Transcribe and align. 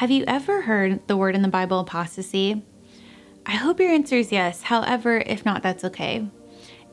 Have 0.00 0.10
you 0.10 0.24
ever 0.26 0.62
heard 0.62 1.06
the 1.08 1.16
word 1.18 1.34
in 1.34 1.42
the 1.42 1.48
Bible 1.48 1.80
apostasy? 1.80 2.62
I 3.44 3.50
hope 3.50 3.78
your 3.78 3.90
answer 3.90 4.16
is 4.16 4.32
yes. 4.32 4.62
However, 4.62 5.18
if 5.26 5.44
not, 5.44 5.62
that's 5.62 5.84
okay. 5.84 6.26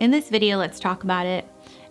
In 0.02 0.12
this 0.12 0.28
video, 0.28 0.58
let's 0.58 0.78
talk 0.78 1.06
about 1.06 1.26
it. 1.26 1.46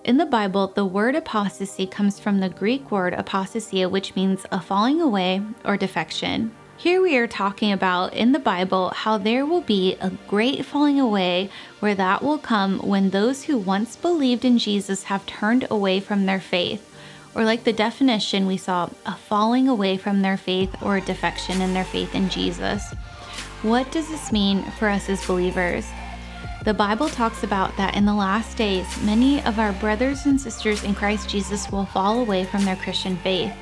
In 0.05 0.19
the 0.19 0.27
Bible, 0.27 0.67
the 0.75 0.85
word 0.85 1.15
apostasy 1.15 1.87
comes 1.87 2.21
from 2.21 2.41
the 2.41 2.51
Greek 2.51 2.91
word 2.91 3.15
apostasia, 3.15 3.91
which 3.91 4.15
means 4.15 4.45
a 4.53 4.61
falling 4.61 5.01
away 5.01 5.41
or 5.65 5.79
defection. 5.79 6.55
Here 6.77 7.01
we 7.01 7.17
are 7.17 7.27
talking 7.27 7.73
about 7.73 8.13
in 8.13 8.33
the 8.33 8.39
Bible 8.39 8.91
how 8.91 9.17
there 9.17 9.47
will 9.47 9.63
be 9.63 9.97
a 10.03 10.11
great 10.29 10.67
falling 10.67 11.01
away, 11.01 11.49
where 11.81 11.95
that 11.95 12.23
will 12.23 12.37
come 12.37 12.79
when 12.81 13.09
those 13.09 13.45
who 13.45 13.57
once 13.57 13.97
believed 13.97 14.45
in 14.45 14.59
Jesus 14.59 15.05
have 15.05 15.25
turned 15.25 15.67
away 15.71 15.99
from 15.99 16.27
their 16.27 16.41
faith 16.41 16.95
or 17.37 17.45
like 17.45 17.65
the 17.65 17.73
definition 17.73 18.47
we 18.47 18.57
saw, 18.57 18.89
a 19.05 19.15
falling 19.15 19.69
away 19.69 19.99
from 19.99 20.23
their 20.23 20.39
faith 20.39 20.75
or 20.83 20.97
a 20.97 21.03
defection 21.03 21.61
in 21.61 21.75
their 21.75 21.85
faith 21.85 22.15
in 22.15 22.31
Jesus. 22.31 22.95
What 23.61 23.93
does 23.93 24.09
this 24.09 24.33
mean 24.33 24.63
for 24.79 24.89
us 24.89 25.11
as 25.11 25.27
believers? 25.27 25.87
The 26.65 26.73
Bible 26.75 27.11
talks 27.11 27.43
about 27.43 27.77
that 27.77 27.95
in 27.95 28.07
the 28.07 28.15
last 28.15 28.57
days, 28.57 28.87
many 29.03 29.43
of 29.45 29.59
our 29.59 29.73
brothers 29.75 30.25
and 30.25 30.41
sisters 30.41 30.83
in 30.83 30.95
Christ 30.95 31.29
Jesus 31.29 31.71
will 31.71 31.85
fall 31.85 32.21
away 32.21 32.45
from 32.45 32.65
their 32.65 32.77
Christian 32.77 33.17
faith. 33.19 33.53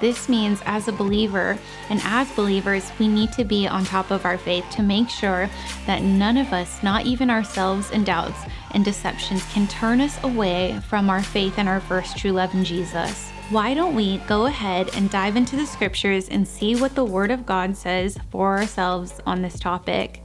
This 0.00 0.28
means, 0.28 0.60
as 0.66 0.88
a 0.88 0.92
believer 0.92 1.58
and 1.88 2.00
as 2.04 2.30
believers, 2.32 2.90
we 2.98 3.08
need 3.08 3.32
to 3.32 3.44
be 3.44 3.66
on 3.66 3.84
top 3.84 4.10
of 4.10 4.24
our 4.24 4.36
faith 4.36 4.64
to 4.72 4.82
make 4.82 5.08
sure 5.08 5.48
that 5.86 6.02
none 6.02 6.36
of 6.36 6.52
us, 6.52 6.82
not 6.82 7.06
even 7.06 7.30
ourselves 7.30 7.90
in 7.90 8.04
doubts 8.04 8.38
and 8.72 8.84
deceptions, 8.84 9.44
can 9.52 9.66
turn 9.66 10.00
us 10.00 10.22
away 10.22 10.80
from 10.88 11.08
our 11.08 11.22
faith 11.22 11.58
and 11.58 11.68
our 11.68 11.80
first 11.80 12.16
true 12.18 12.32
love 12.32 12.52
in 12.54 12.64
Jesus. 12.64 13.30
Why 13.48 13.74
don't 13.74 13.94
we 13.94 14.18
go 14.26 14.46
ahead 14.46 14.90
and 14.94 15.08
dive 15.08 15.36
into 15.36 15.54
the 15.54 15.66
scriptures 15.66 16.28
and 16.28 16.46
see 16.46 16.74
what 16.74 16.96
the 16.96 17.04
Word 17.04 17.30
of 17.30 17.46
God 17.46 17.76
says 17.76 18.18
for 18.30 18.58
ourselves 18.58 19.20
on 19.24 19.40
this 19.40 19.58
topic? 19.58 20.20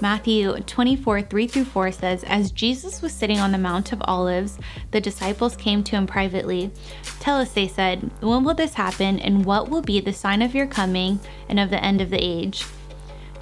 Matthew 0.00 0.52
24, 0.60 1.22
3 1.22 1.46
through 1.46 1.64
4 1.64 1.92
says, 1.92 2.24
As 2.24 2.52
Jesus 2.52 3.02
was 3.02 3.12
sitting 3.12 3.40
on 3.40 3.52
the 3.52 3.58
Mount 3.58 3.92
of 3.92 4.02
Olives, 4.04 4.58
the 4.92 5.00
disciples 5.00 5.56
came 5.56 5.82
to 5.84 5.96
him 5.96 6.06
privately. 6.06 6.70
Tell 7.20 7.38
us, 7.38 7.52
they 7.52 7.66
said, 7.66 8.10
when 8.20 8.44
will 8.44 8.54
this 8.54 8.74
happen, 8.74 9.18
and 9.18 9.44
what 9.44 9.68
will 9.68 9.82
be 9.82 10.00
the 10.00 10.12
sign 10.12 10.42
of 10.42 10.54
your 10.54 10.66
coming 10.66 11.18
and 11.48 11.58
of 11.58 11.70
the 11.70 11.82
end 11.84 12.00
of 12.00 12.10
the 12.10 12.22
age? 12.22 12.64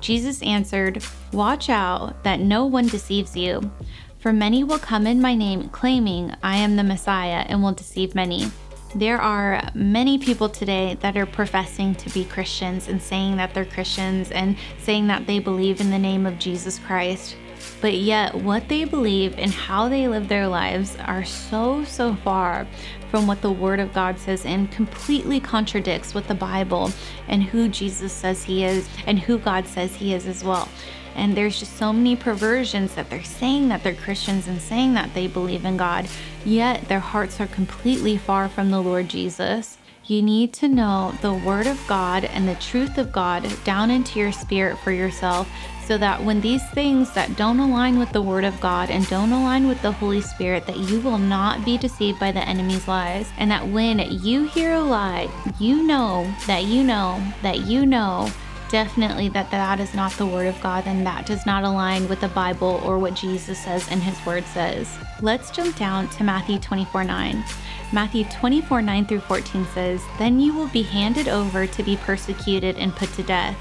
Jesus 0.01 0.43
answered, 0.43 1.05
Watch 1.33 1.69
out 1.69 2.23
that 2.25 2.41
no 2.41 2.65
one 2.65 2.87
deceives 2.87 3.37
you. 3.37 3.71
For 4.19 4.33
many 4.33 4.65
will 4.65 4.79
come 4.79 5.07
in 5.07 5.21
my 5.21 5.35
name, 5.35 5.69
claiming, 5.69 6.35
I 6.43 6.57
am 6.57 6.77
the 6.77 6.85
Messiah, 6.85 7.45
and 7.49 7.63
will 7.63 7.73
deceive 7.73 8.15
many. 8.15 8.51
There 8.97 9.21
are 9.21 9.61
many 9.75 10.17
people 10.17 10.49
today 10.49 10.97
that 11.03 11.19
are 11.19 11.27
professing 11.27 11.95
to 11.97 12.09
be 12.15 12.25
Christians 12.25 12.89
and 12.89 13.03
saying 13.03 13.37
that 13.37 13.53
they're 13.53 13.67
Christians 13.67 14.31
and 14.31 14.57
saying 14.79 15.09
that 15.09 15.27
they 15.27 15.39
believe 15.39 15.83
in 15.83 15.91
the 15.91 15.99
name 15.99 16.25
of 16.25 16.39
Jesus 16.39 16.79
Christ. 16.79 17.37
But 17.83 17.99
yet, 17.99 18.35
what 18.35 18.71
they 18.71 18.85
believe 18.85 19.35
and 19.37 19.53
how 19.53 19.91
they 19.91 20.09
live 20.09 20.29
their 20.29 20.49
lives 20.49 20.97
are 20.97 21.27
so, 21.27 21.85
so 21.85 22.15
far 22.15 22.67
from 23.11 23.27
what 23.27 23.43
the 23.43 23.53
Word 23.53 23.81
of 23.81 23.93
God 23.93 24.19
says 24.19 24.47
and 24.47 24.73
completely 24.73 25.41
contradicts 25.41 26.15
what 26.15 26.27
the 26.27 26.35
Bible 26.35 26.91
and 27.29 27.43
who 27.43 27.69
Jesus 27.69 28.15
says 28.15 28.45
He 28.45 28.65
is 28.65 28.89
and 29.07 29.19
who 29.19 29.37
God 29.37 29.67
says 29.67 29.95
He 29.95 30.15
is 30.15 30.27
as 30.27 30.43
well. 30.43 30.71
And 31.17 31.37
there's 31.37 31.59
just 31.59 31.77
so 31.77 31.93
many 31.93 32.15
perversions 32.15 32.95
that 32.95 33.11
they're 33.11 33.25
saying 33.25 33.69
that 33.69 33.83
they're 33.83 33.95
Christians 33.95 34.47
and 34.47 34.61
saying 34.61 34.95
that 34.95 35.15
they 35.15 35.27
believe 35.27 35.65
in 35.65 35.77
God, 35.77 36.07
yet 36.45 36.87
their 36.89 37.01
hearts 37.01 37.41
are 37.41 37.47
completely 37.47 38.17
far 38.19 38.49
from 38.49 38.71
the 38.71 38.83
Lord 38.83 39.09
Jesus. 39.09 39.79
You 40.05 40.23
need 40.23 40.53
to 40.55 40.69
know 40.69 41.15
the 41.21 41.35
Word 41.35 41.67
of 41.67 41.85
God 41.89 42.25
and 42.25 42.47
the 42.47 42.55
truth 42.57 42.97
of 42.99 43.11
God 43.11 43.45
down 43.65 43.91
into 43.91 44.21
your 44.21 44.31
spirit 44.31 44.79
for 44.79 44.93
yourself 44.93 45.51
so 45.87 45.97
that 45.99 46.23
when 46.23 46.41
these 46.41 46.65
things 46.71 47.13
that 47.15 47.37
don't 47.37 47.61
align 47.61 47.99
with 47.99 48.11
the 48.11 48.23
Word 48.23 48.45
of 48.45 48.61
God 48.61 48.91
and 48.91 49.09
don't 49.09 49.33
align 49.33 49.67
with 49.69 49.81
the 49.83 49.93
Holy 49.93 50.21
Spirit, 50.21 50.67
that 50.67 50.79
you 50.79 51.01
will 51.01 51.19
not 51.19 51.65
be 51.65 51.79
deceived 51.79 52.19
by 52.19 52.33
the 52.33 52.47
enemy's 52.47 52.87
lies. 52.87 53.31
And 53.39 53.51
that 53.51 53.67
when 53.69 53.99
you 54.23 54.45
hear 54.45 54.75
a 54.75 54.81
lie, 54.81 55.29
you 55.59 55.83
know 55.83 56.33
that 56.47 56.65
you 56.65 56.83
know 56.83 57.23
that 57.43 57.61
you 57.61 57.87
know 57.87 58.31
definitely 58.69 59.29
that 59.31 59.51
that 59.51 59.81
is 59.81 59.95
not 59.95 60.13
the 60.13 60.27
word 60.27 60.47
of 60.47 60.61
God 60.61 60.85
and 60.87 61.07
that 61.07 61.27
does 61.27 61.47
not 61.47 61.65
align 61.65 62.09
with 62.09 62.21
the 62.21 62.29
Bible 62.29 62.81
or 62.85 62.99
what 62.99 63.15
Jesus 63.15 63.59
says 63.59 63.87
and 63.91 64.03
his 64.03 64.25
word 64.27 64.45
says. 64.47 64.97
Let's 65.21 65.51
jump 65.51 65.77
down 65.77 66.09
to 66.11 66.25
Matthew 66.25 66.59
24 66.59 67.05
9. 67.05 67.45
Matthew 67.93 68.25
24 68.25 68.83
9 68.83 69.07
through 69.07 69.21
14 69.21 69.67
says, 69.73 70.03
Then 70.19 70.41
you 70.41 70.55
will 70.55 70.69
be 70.69 70.83
handed 70.83 71.29
over 71.29 71.67
to 71.67 71.83
be 71.83 71.97
persecuted 71.97 72.77
and 72.77 72.95
put 72.95 73.13
to 73.15 73.23
death, 73.23 73.57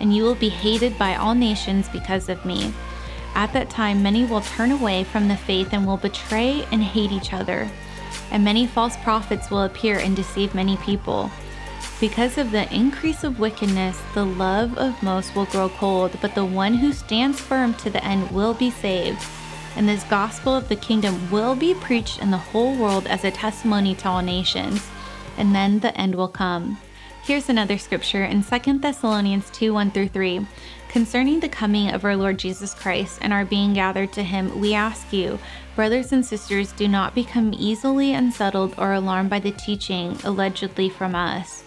and 0.00 0.14
you 0.14 0.22
will 0.22 0.36
be 0.36 0.48
hated 0.48 0.96
by 0.98 1.16
all 1.16 1.34
nations 1.34 1.88
because 1.88 2.28
of 2.28 2.44
me. 2.44 2.72
At 3.34 3.52
that 3.52 3.68
time, 3.68 4.02
many 4.02 4.24
will 4.24 4.42
turn 4.42 4.70
away 4.70 5.02
from 5.02 5.26
the 5.26 5.36
faith 5.36 5.72
and 5.72 5.86
will 5.86 5.96
betray 5.96 6.64
and 6.70 6.82
hate 6.82 7.10
each 7.10 7.32
other. 7.32 7.68
And 8.30 8.44
many 8.44 8.66
false 8.66 8.96
prophets 8.98 9.50
will 9.50 9.64
appear 9.64 9.98
and 9.98 10.14
deceive 10.14 10.54
many 10.54 10.76
people. 10.78 11.30
Because 12.04 12.36
of 12.36 12.50
the 12.50 12.70
increase 12.70 13.24
of 13.24 13.40
wickedness, 13.40 13.98
the 14.12 14.26
love 14.26 14.76
of 14.76 15.02
most 15.02 15.34
will 15.34 15.46
grow 15.46 15.70
cold, 15.70 16.18
but 16.20 16.34
the 16.34 16.44
one 16.44 16.74
who 16.74 16.92
stands 16.92 17.40
firm 17.40 17.72
to 17.76 17.88
the 17.88 18.04
end 18.04 18.30
will 18.30 18.52
be 18.52 18.70
saved. 18.70 19.24
And 19.74 19.88
this 19.88 20.04
gospel 20.04 20.54
of 20.54 20.68
the 20.68 20.76
kingdom 20.76 21.30
will 21.30 21.56
be 21.56 21.72
preached 21.72 22.20
in 22.20 22.30
the 22.30 22.36
whole 22.36 22.76
world 22.76 23.06
as 23.06 23.24
a 23.24 23.30
testimony 23.30 23.94
to 23.94 24.08
all 24.10 24.20
nations, 24.20 24.86
and 25.38 25.54
then 25.54 25.78
the 25.78 25.98
end 25.98 26.14
will 26.14 26.28
come. 26.28 26.76
Here's 27.22 27.48
another 27.48 27.78
scripture 27.78 28.26
in 28.26 28.44
2 28.44 28.80
Thessalonians 28.80 29.48
2 29.52 29.72
1 29.72 29.90
through 29.92 30.08
3. 30.08 30.46
Concerning 30.90 31.40
the 31.40 31.48
coming 31.48 31.88
of 31.88 32.04
our 32.04 32.16
Lord 32.16 32.38
Jesus 32.38 32.74
Christ 32.74 33.20
and 33.22 33.32
our 33.32 33.46
being 33.46 33.72
gathered 33.72 34.12
to 34.12 34.22
him, 34.22 34.60
we 34.60 34.74
ask 34.74 35.10
you, 35.10 35.38
brothers 35.74 36.12
and 36.12 36.26
sisters, 36.26 36.72
do 36.72 36.86
not 36.86 37.14
become 37.14 37.54
easily 37.54 38.12
unsettled 38.12 38.74
or 38.76 38.92
alarmed 38.92 39.30
by 39.30 39.38
the 39.40 39.52
teaching 39.52 40.18
allegedly 40.22 40.90
from 40.90 41.14
us 41.14 41.63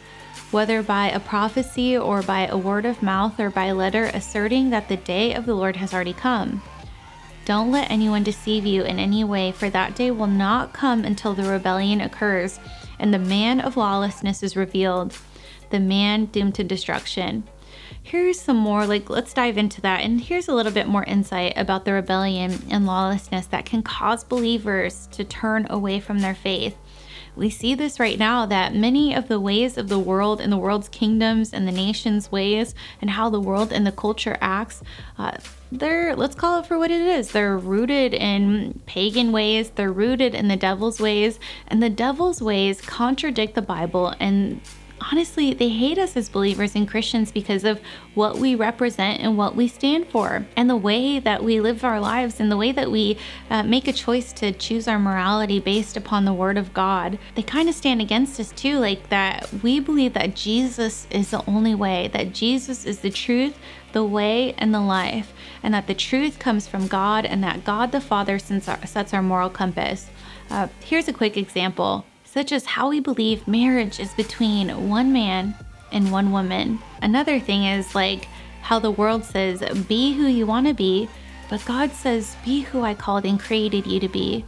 whether 0.52 0.82
by 0.82 1.10
a 1.10 1.20
prophecy 1.20 1.98
or 1.98 2.22
by 2.22 2.48
a 2.48 2.58
word 2.58 2.86
of 2.86 3.04
mouth 3.04 3.40
or 3.40 3.50
by 3.50 3.72
letter 3.72 4.06
asserting 4.14 4.70
that 4.70 4.88
the 4.88 4.98
day 4.98 5.34
of 5.34 5.46
the 5.46 5.56
Lord 5.56 5.76
has 5.76 5.94
already 5.94 6.14
come. 6.14 6.62
Don't 7.46 7.72
let 7.72 7.90
anyone 7.90 8.24
deceive 8.24 8.66
you 8.66 8.84
in 8.84 9.00
any 9.00 9.24
way, 9.24 9.52
for 9.52 9.70
that 9.70 9.96
day 9.96 10.12
will 10.12 10.28
not 10.28 10.74
come 10.74 11.06
until 11.06 11.34
the 11.34 11.50
rebellion 11.50 12.02
occurs 12.02 12.60
and 13.00 13.14
the 13.14 13.20
man 13.20 13.60
of 13.62 13.78
lawlessness 13.78 14.44
is 14.44 14.56
revealed, 14.56 15.18
the 15.70 15.80
man 15.80 16.26
doomed 16.26 16.56
to 16.56 16.64
destruction. 16.64 17.44
Here's 18.02 18.40
some 18.40 18.58
more, 18.58 18.86
like, 18.86 19.10
let's 19.10 19.34
dive 19.34 19.58
into 19.58 19.82
that. 19.82 20.02
And 20.02 20.20
here's 20.20 20.48
a 20.48 20.54
little 20.54 20.72
bit 20.72 20.88
more 20.88 21.04
insight 21.04 21.54
about 21.58 21.86
the 21.86 21.94
rebellion 21.94 22.64
and 22.70 22.86
lawlessness 22.86 23.48
that 23.48 23.66
can 23.66 23.84
cause 23.84 24.24
believers 24.24 25.08
to 25.12 25.24
turn 25.24 25.68
away 25.70 26.00
from 26.00 26.20
their 26.20 26.36
faith. 26.36 26.76
We 27.38 27.52
see 27.52 27.76
this 27.76 28.00
right 28.00 28.18
now 28.18 28.48
that 28.48 28.74
many 28.74 29.14
of 29.14 29.28
the 29.28 29.40
ways 29.40 29.78
of 29.78 29.90
the 29.90 30.00
world 30.00 30.42
and 30.42 30.52
the 30.52 30.58
world's 30.58 30.90
kingdoms 30.90 31.54
and 31.54 31.68
the 31.68 31.72
nation's 31.72 32.32
ways 32.32 32.74
and 33.00 33.12
how 33.12 33.30
the 33.30 33.40
world 33.40 33.72
and 33.72 33.86
the 33.86 33.92
culture 33.92 34.38
acts, 34.42 34.82
uh, 35.20 35.38
they're, 35.72 36.16
let's 36.16 36.34
call 36.34 36.60
it 36.60 36.66
for 36.66 36.80
what 36.80 36.90
it 36.90 37.02
is. 37.02 37.32
They're 37.32 37.58
rooted 37.58 38.16
in 38.16 38.82
pagan 38.88 39.32
ways, 39.32 39.70
they're 39.70 39.92
rooted 39.92 40.34
in 40.34 40.48
the 40.48 40.56
devil's 40.56 41.00
ways, 41.00 41.40
and 41.68 41.84
the 41.84 41.92
devil's 41.92 42.42
ways 42.42 42.82
contradict 42.82 43.54
the 43.54 43.62
Bible 43.62 44.16
and 44.20 44.60
honestly, 45.00 45.54
they 45.54 45.70
hate 45.70 45.98
us 45.98 46.16
as 46.16 46.30
believers 46.30 46.76
and 46.76 46.88
Christians 46.88 47.32
because 47.32 47.64
of 47.64 47.80
what 48.14 48.38
we 48.38 48.56
represent 48.56 49.22
and 49.22 49.38
what 49.38 49.56
we 49.56 49.68
stand 49.68 50.08
for, 50.08 50.46
and 50.56 50.70
the 50.70 50.76
way 50.76 51.20
that 51.20 51.44
we 51.44 51.60
live 51.60 51.84
our 51.84 52.00
lives, 52.00 52.40
and 52.40 52.52
the 52.52 52.58
way 52.58 52.72
that 52.72 52.92
we 52.92 53.18
uh, 53.50 53.64
make 53.64 53.88
a 53.88 53.94
choice 53.94 54.34
to 54.34 54.52
choose 54.52 54.88
our 54.88 55.00
morality 55.00 55.60
based 55.60 55.98
upon 55.98 56.26
the 56.26 56.34
Word 56.34 56.58
of 56.58 56.74
God. 56.74 57.20
They 57.36 57.44
kind 57.44 57.70
of 57.70 57.76
stand 57.76 58.02
against 58.02 58.40
us 58.40 58.52
too, 58.52 58.80
like 58.80 59.10
that 59.10 59.52
we 59.64 59.80
believe 59.80 60.14
that 60.14 60.36
Jesus 60.36 61.08
is 61.12 61.32
the 61.32 61.44
only 61.48 61.76
way, 61.76 62.10
that 62.10 62.34
Jesus 62.34 62.86
is 62.86 63.00
the 63.00 63.12
truth, 63.12 63.58
the 63.94 64.04
way, 64.04 64.54
and 64.58 64.74
the 64.74 64.82
life, 64.82 65.34
and 65.64 65.74
that 65.74 65.88
the 65.88 65.96
truth 65.96 66.40
comes 66.40 66.68
from 66.68 66.88
God, 66.88 67.26
and 67.26 67.44
that 67.44 67.64
God 67.64 67.92
the 67.92 68.02
Father 68.02 68.40
sets 68.40 69.14
our 69.14 69.24
moral 69.24 69.50
compass. 69.50 70.10
Uh, 70.50 70.68
here's 70.80 71.08
a 71.08 71.14
quick 71.14 71.38
example 71.38 72.06
such 72.32 72.52
as 72.52 72.66
how 72.66 72.90
we 72.90 73.00
believe 73.00 73.48
marriage 73.48 74.00
is 74.00 74.14
between 74.14 74.90
one 74.90 75.12
man 75.12 75.56
and 75.92 76.12
one 76.12 76.32
woman. 76.32 76.80
Another 77.02 77.40
thing 77.40 77.64
is 77.64 77.96
like 77.96 78.28
how 78.62 78.80
the 78.80 78.92
world 78.92 79.24
says, 79.24 79.64
be 79.88 80.14
who 80.14 80.28
you 80.28 80.46
want 80.46 80.68
to 80.68 80.74
be, 80.74 81.08
but 81.50 81.66
God 81.66 81.92
says, 81.92 82.36
be 82.44 82.62
who 82.62 82.82
I 82.82 82.94
called 82.94 83.26
and 83.26 83.40
created 83.40 83.88
you 83.88 84.00
to 84.02 84.10
be. 84.10 84.44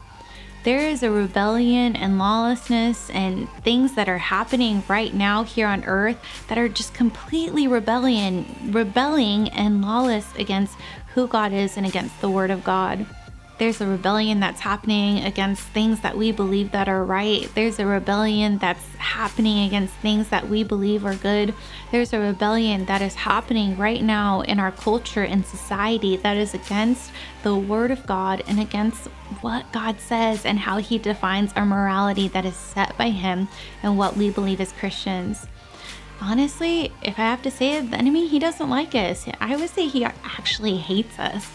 There 0.65 0.81
is 0.81 1.03
a 1.03 1.09
rebellion 1.09 1.95
and 1.95 2.19
lawlessness 2.19 3.09
and 3.11 3.49
things 3.63 3.93
that 3.95 4.09
are 4.09 4.17
happening 4.17 4.83
right 4.89 5.13
now 5.13 5.43
here 5.43 5.67
on 5.67 5.85
earth 5.85 6.17
that 6.49 6.57
are 6.57 6.67
just 6.67 6.93
completely 6.93 7.65
rebellion, 7.65 8.45
rebelling 8.71 9.47
and 9.49 9.81
lawless 9.81 10.35
against 10.35 10.75
who 11.13 11.27
God 11.27 11.53
is 11.53 11.77
and 11.77 11.85
against 11.85 12.19
the 12.19 12.29
word 12.29 12.51
of 12.51 12.65
God. 12.65 13.05
There's 13.59 13.81
a 13.81 13.87
rebellion 13.87 14.39
that's 14.39 14.61
happening 14.61 15.25
against 15.25 15.63
things 15.63 15.99
that 15.99 16.17
we 16.17 16.31
believe 16.31 16.71
that 16.71 16.87
are 16.87 17.03
right. 17.03 17.49
There's 17.55 17.77
a 17.77 17.85
rebellion 17.85 18.57
that's 18.57 18.95
happening 18.95 19.67
against 19.67 19.93
things 19.95 20.29
that 20.29 20.47
we 20.47 20.63
believe 20.63 21.05
are 21.05 21.15
good. 21.15 21.53
There's 21.91 22.13
a 22.13 22.19
rebellion 22.19 22.85
that 22.85 23.01
is 23.01 23.15
happening 23.15 23.75
right 23.75 24.01
now 24.01 24.41
in 24.41 24.61
our 24.61 24.71
culture 24.71 25.23
and 25.23 25.45
society 25.45 26.15
that 26.15 26.37
is 26.37 26.53
against 26.53 27.11
the 27.43 27.53
word 27.53 27.91
of 27.91 28.07
God 28.07 28.41
and 28.47 28.61
against 28.61 29.07
what 29.41 29.69
God 29.73 29.99
says 29.99 30.45
and 30.45 30.59
how 30.59 30.77
he 30.77 30.97
defines 30.97 31.51
our 31.57 31.65
morality 31.65 32.29
that 32.29 32.45
is 32.45 32.55
set 32.55 32.97
by 32.97 33.09
him 33.09 33.49
and 33.83 33.97
what 33.97 34.15
we 34.15 34.29
believe 34.29 34.61
as 34.61 34.71
Christians 34.71 35.47
honestly, 36.21 36.91
if 37.01 37.17
I 37.17 37.23
have 37.23 37.41
to 37.43 37.51
say 37.51 37.77
it, 37.77 37.91
the 37.91 37.97
enemy, 37.97 38.27
he 38.27 38.39
doesn't 38.39 38.69
like 38.69 38.93
us. 38.93 39.25
I 39.39 39.55
would 39.55 39.69
say 39.69 39.87
he 39.87 40.03
actually 40.03 40.75
hates 40.75 41.17
us. 41.17 41.49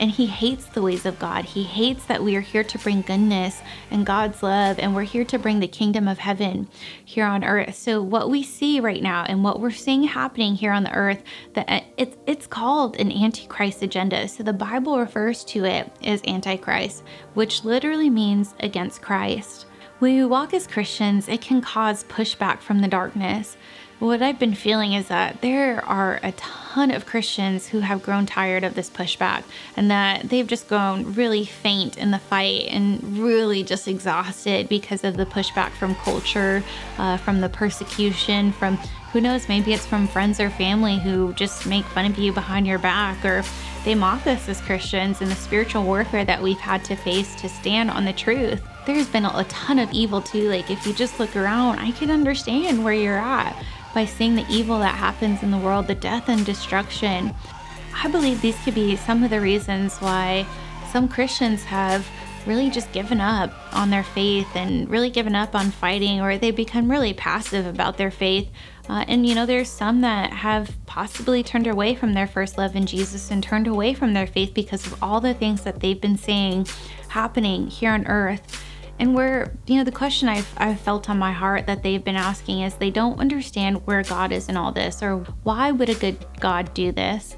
And 0.00 0.10
he 0.10 0.26
hates 0.26 0.66
the 0.66 0.82
ways 0.82 1.04
of 1.06 1.18
God. 1.18 1.44
He 1.44 1.64
hates 1.64 2.04
that 2.06 2.22
we 2.22 2.36
are 2.36 2.40
here 2.40 2.64
to 2.64 2.78
bring 2.78 3.02
goodness 3.02 3.60
and 3.90 4.06
God's 4.06 4.42
love, 4.42 4.78
and 4.78 4.94
we're 4.94 5.02
here 5.02 5.24
to 5.24 5.38
bring 5.38 5.60
the 5.60 5.68
kingdom 5.68 6.06
of 6.06 6.18
heaven 6.18 6.68
here 7.04 7.26
on 7.26 7.44
earth. 7.44 7.74
So, 7.74 8.00
what 8.02 8.30
we 8.30 8.42
see 8.42 8.80
right 8.80 9.02
now 9.02 9.24
and 9.24 9.42
what 9.42 9.60
we're 9.60 9.70
seeing 9.70 10.04
happening 10.04 10.54
here 10.54 10.72
on 10.72 10.84
the 10.84 10.94
earth, 10.94 11.22
that 11.54 11.84
it's 11.96 12.16
it's 12.26 12.46
called 12.46 12.96
an 13.00 13.10
antichrist 13.10 13.82
agenda. 13.82 14.28
So 14.28 14.42
the 14.42 14.52
Bible 14.52 14.98
refers 14.98 15.44
to 15.44 15.64
it 15.64 15.90
as 16.04 16.22
antichrist, 16.26 17.02
which 17.34 17.64
literally 17.64 18.10
means 18.10 18.54
against 18.60 19.02
Christ. 19.02 19.66
When 19.98 20.14
we 20.14 20.24
walk 20.24 20.54
as 20.54 20.68
Christians, 20.68 21.28
it 21.28 21.40
can 21.40 21.60
cause 21.60 22.04
pushback 22.04 22.60
from 22.60 22.80
the 22.80 22.86
darkness. 22.86 23.56
What 24.00 24.22
I've 24.22 24.38
been 24.38 24.54
feeling 24.54 24.92
is 24.92 25.08
that 25.08 25.40
there 25.40 25.84
are 25.84 26.20
a 26.22 26.30
ton 26.30 26.92
of 26.92 27.04
Christians 27.04 27.66
who 27.66 27.80
have 27.80 28.00
grown 28.00 28.26
tired 28.26 28.62
of 28.62 28.76
this 28.76 28.88
pushback 28.88 29.42
and 29.76 29.90
that 29.90 30.28
they've 30.28 30.46
just 30.46 30.68
grown 30.68 31.14
really 31.14 31.44
faint 31.44 31.98
in 31.98 32.12
the 32.12 32.20
fight 32.20 32.66
and 32.68 33.18
really 33.18 33.64
just 33.64 33.88
exhausted 33.88 34.68
because 34.68 35.02
of 35.02 35.16
the 35.16 35.26
pushback 35.26 35.70
from 35.70 35.96
culture, 35.96 36.62
uh, 36.98 37.16
from 37.16 37.40
the 37.40 37.48
persecution, 37.48 38.52
from 38.52 38.76
who 39.12 39.20
knows, 39.20 39.48
maybe 39.48 39.72
it's 39.72 39.86
from 39.86 40.06
friends 40.06 40.38
or 40.38 40.48
family 40.48 41.00
who 41.00 41.32
just 41.32 41.66
make 41.66 41.84
fun 41.86 42.04
of 42.04 42.16
you 42.18 42.32
behind 42.32 42.68
your 42.68 42.78
back 42.78 43.24
or 43.24 43.42
they 43.84 43.96
mock 43.96 44.28
us 44.28 44.48
as 44.48 44.60
Christians 44.60 45.22
and 45.22 45.30
the 45.30 45.34
spiritual 45.34 45.82
warfare 45.82 46.24
that 46.24 46.40
we've 46.40 46.60
had 46.60 46.84
to 46.84 46.94
face 46.94 47.34
to 47.40 47.48
stand 47.48 47.90
on 47.90 48.04
the 48.04 48.12
truth. 48.12 48.62
There's 48.86 49.08
been 49.08 49.24
a 49.24 49.44
ton 49.48 49.80
of 49.80 49.90
evil 49.92 50.22
too. 50.22 50.48
Like, 50.48 50.70
if 50.70 50.86
you 50.86 50.92
just 50.92 51.18
look 51.18 51.34
around, 51.34 51.78
I 51.78 51.90
can 51.90 52.10
understand 52.10 52.84
where 52.84 52.94
you're 52.94 53.18
at 53.18 53.56
by 53.98 54.04
seeing 54.04 54.36
the 54.36 54.46
evil 54.48 54.78
that 54.78 54.94
happens 54.94 55.42
in 55.42 55.50
the 55.50 55.58
world, 55.58 55.88
the 55.88 55.94
death 55.96 56.28
and 56.28 56.46
destruction. 56.46 57.34
I 58.00 58.06
believe 58.06 58.40
these 58.40 58.56
could 58.62 58.76
be 58.76 58.94
some 58.94 59.24
of 59.24 59.30
the 59.30 59.40
reasons 59.40 59.98
why 59.98 60.46
some 60.92 61.08
Christians 61.08 61.64
have 61.64 62.06
really 62.46 62.70
just 62.70 62.92
given 62.92 63.20
up 63.20 63.52
on 63.72 63.90
their 63.90 64.04
faith 64.04 64.46
and 64.54 64.88
really 64.88 65.10
given 65.10 65.34
up 65.34 65.52
on 65.56 65.72
fighting, 65.72 66.20
or 66.20 66.38
they 66.38 66.52
become 66.52 66.88
really 66.88 67.12
passive 67.12 67.66
about 67.66 67.96
their 67.96 68.12
faith. 68.12 68.48
Uh, 68.88 69.04
and 69.08 69.26
you 69.26 69.34
know, 69.34 69.46
there's 69.46 69.68
some 69.68 70.00
that 70.02 70.32
have 70.32 70.70
possibly 70.86 71.42
turned 71.42 71.66
away 71.66 71.96
from 71.96 72.14
their 72.14 72.28
first 72.28 72.56
love 72.56 72.76
in 72.76 72.86
Jesus 72.86 73.32
and 73.32 73.42
turned 73.42 73.66
away 73.66 73.94
from 73.94 74.14
their 74.14 74.28
faith 74.28 74.54
because 74.54 74.86
of 74.86 75.02
all 75.02 75.20
the 75.20 75.34
things 75.34 75.62
that 75.62 75.80
they've 75.80 76.00
been 76.00 76.16
seeing 76.16 76.64
happening 77.08 77.66
here 77.66 77.90
on 77.90 78.06
earth. 78.06 78.62
And 78.98 79.14
where, 79.14 79.54
you 79.66 79.76
know, 79.76 79.84
the 79.84 79.92
question 79.92 80.28
I've, 80.28 80.52
I've 80.56 80.80
felt 80.80 81.08
on 81.08 81.18
my 81.18 81.32
heart 81.32 81.66
that 81.66 81.82
they've 81.82 82.02
been 82.02 82.16
asking 82.16 82.62
is 82.62 82.74
they 82.74 82.90
don't 82.90 83.20
understand 83.20 83.86
where 83.86 84.02
God 84.02 84.32
is 84.32 84.48
in 84.48 84.56
all 84.56 84.72
this 84.72 85.02
or 85.02 85.18
why 85.44 85.70
would 85.70 85.88
a 85.88 85.94
good 85.94 86.18
God 86.40 86.74
do 86.74 86.90
this? 86.90 87.36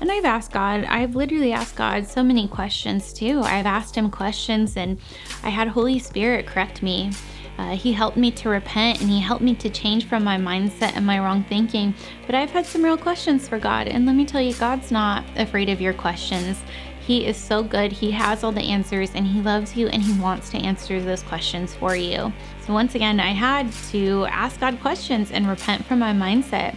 And 0.00 0.12
I've 0.12 0.24
asked 0.24 0.52
God, 0.52 0.84
I've 0.84 1.16
literally 1.16 1.52
asked 1.52 1.76
God 1.76 2.06
so 2.06 2.22
many 2.22 2.46
questions 2.46 3.12
too. 3.12 3.40
I've 3.42 3.66
asked 3.66 3.96
Him 3.96 4.10
questions 4.10 4.76
and 4.76 4.98
I 5.42 5.48
had 5.48 5.68
Holy 5.68 5.98
Spirit 5.98 6.46
correct 6.46 6.82
me. 6.82 7.10
Uh, 7.58 7.74
he 7.74 7.92
helped 7.92 8.16
me 8.16 8.30
to 8.30 8.48
repent 8.48 9.00
and 9.00 9.10
he 9.10 9.18
helped 9.18 9.42
me 9.42 9.52
to 9.52 9.68
change 9.68 10.06
from 10.06 10.22
my 10.22 10.36
mindset 10.36 10.92
and 10.94 11.04
my 11.04 11.18
wrong 11.18 11.42
thinking. 11.44 11.92
But 12.24 12.36
I've 12.36 12.50
had 12.50 12.64
some 12.64 12.84
real 12.84 12.96
questions 12.96 13.48
for 13.48 13.58
God. 13.58 13.88
And 13.88 14.06
let 14.06 14.14
me 14.14 14.24
tell 14.24 14.40
you, 14.40 14.54
God's 14.54 14.92
not 14.92 15.24
afraid 15.36 15.68
of 15.68 15.80
your 15.80 15.92
questions. 15.92 16.62
He 17.08 17.24
is 17.24 17.38
so 17.38 17.62
good. 17.62 17.90
He 17.90 18.10
has 18.10 18.44
all 18.44 18.52
the 18.52 18.60
answers 18.60 19.12
and 19.14 19.26
He 19.26 19.40
loves 19.40 19.74
you 19.74 19.88
and 19.88 20.02
He 20.02 20.20
wants 20.20 20.50
to 20.50 20.58
answer 20.58 21.00
those 21.00 21.22
questions 21.22 21.74
for 21.74 21.96
you. 21.96 22.30
So, 22.66 22.74
once 22.74 22.94
again, 22.94 23.18
I 23.18 23.30
had 23.30 23.72
to 23.92 24.26
ask 24.26 24.60
God 24.60 24.78
questions 24.82 25.30
and 25.30 25.48
repent 25.48 25.86
from 25.86 26.00
my 26.00 26.12
mindset. 26.12 26.76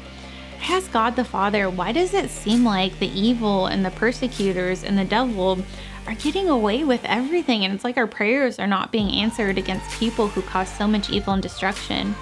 I 0.61 0.73
asked 0.73 0.93
God 0.93 1.17
the 1.17 1.25
Father, 1.25 1.69
why 1.69 1.91
does 1.91 2.13
it 2.13 2.29
seem 2.29 2.63
like 2.63 2.97
the 2.97 3.11
evil 3.11 3.65
and 3.65 3.83
the 3.83 3.91
persecutors 3.91 4.85
and 4.85 4.97
the 4.97 5.03
devil 5.03 5.59
are 6.07 6.15
getting 6.15 6.47
away 6.47 6.85
with 6.85 7.03
everything? 7.03 7.65
And 7.65 7.73
it's 7.73 7.83
like 7.83 7.97
our 7.97 8.07
prayers 8.07 8.57
are 8.57 8.67
not 8.67 8.89
being 8.89 9.11
answered 9.11 9.57
against 9.57 9.99
people 9.99 10.29
who 10.29 10.41
cause 10.43 10.69
so 10.69 10.87
much 10.87 11.09
evil 11.09 11.33
and 11.33 11.43
destruction. 11.43 12.15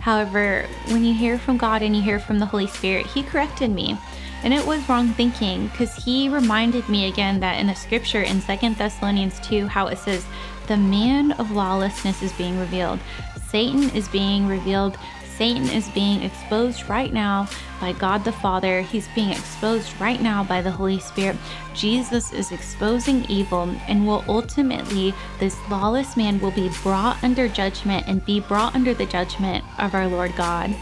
However, 0.00 0.66
when 0.86 1.04
you 1.04 1.12
hear 1.12 1.38
from 1.38 1.58
God 1.58 1.82
and 1.82 1.94
you 1.94 2.00
hear 2.00 2.20
from 2.20 2.38
the 2.38 2.46
Holy 2.46 2.68
Spirit, 2.68 3.04
He 3.04 3.22
corrected 3.22 3.70
me. 3.70 3.98
And 4.42 4.54
it 4.54 4.66
was 4.66 4.88
wrong 4.88 5.08
thinking 5.10 5.68
because 5.68 5.94
he 5.94 6.28
reminded 6.28 6.88
me 6.88 7.08
again 7.08 7.40
that 7.40 7.60
in 7.60 7.66
the 7.66 7.74
scripture 7.74 8.22
in 8.22 8.40
Second 8.40 8.76
Thessalonians 8.76 9.38
2, 9.40 9.66
how 9.66 9.88
it 9.88 9.98
says, 9.98 10.24
the 10.66 10.76
man 10.76 11.32
of 11.32 11.50
lawlessness 11.50 12.22
is 12.22 12.32
being 12.34 12.58
revealed. 12.58 13.00
Satan 13.48 13.90
is 13.90 14.08
being 14.08 14.46
revealed. 14.46 14.96
Satan 15.36 15.68
is 15.70 15.88
being 15.88 16.22
exposed 16.22 16.88
right 16.88 17.12
now 17.12 17.48
by 17.80 17.92
God 17.92 18.24
the 18.24 18.32
Father. 18.32 18.82
He's 18.82 19.08
being 19.14 19.30
exposed 19.30 19.98
right 20.00 20.20
now 20.20 20.44
by 20.44 20.60
the 20.60 20.70
Holy 20.70 21.00
Spirit. 21.00 21.36
Jesus 21.74 22.32
is 22.32 22.52
exposing 22.52 23.24
evil 23.24 23.74
and 23.88 24.06
will 24.06 24.24
ultimately, 24.28 25.14
this 25.38 25.56
lawless 25.70 26.16
man 26.16 26.38
will 26.40 26.50
be 26.50 26.70
brought 26.82 27.22
under 27.24 27.48
judgment 27.48 28.06
and 28.06 28.24
be 28.24 28.38
brought 28.38 28.74
under 28.74 28.94
the 28.94 29.06
judgment 29.06 29.64
of 29.78 29.94
our 29.94 30.06
Lord 30.06 30.36
God. 30.36 30.76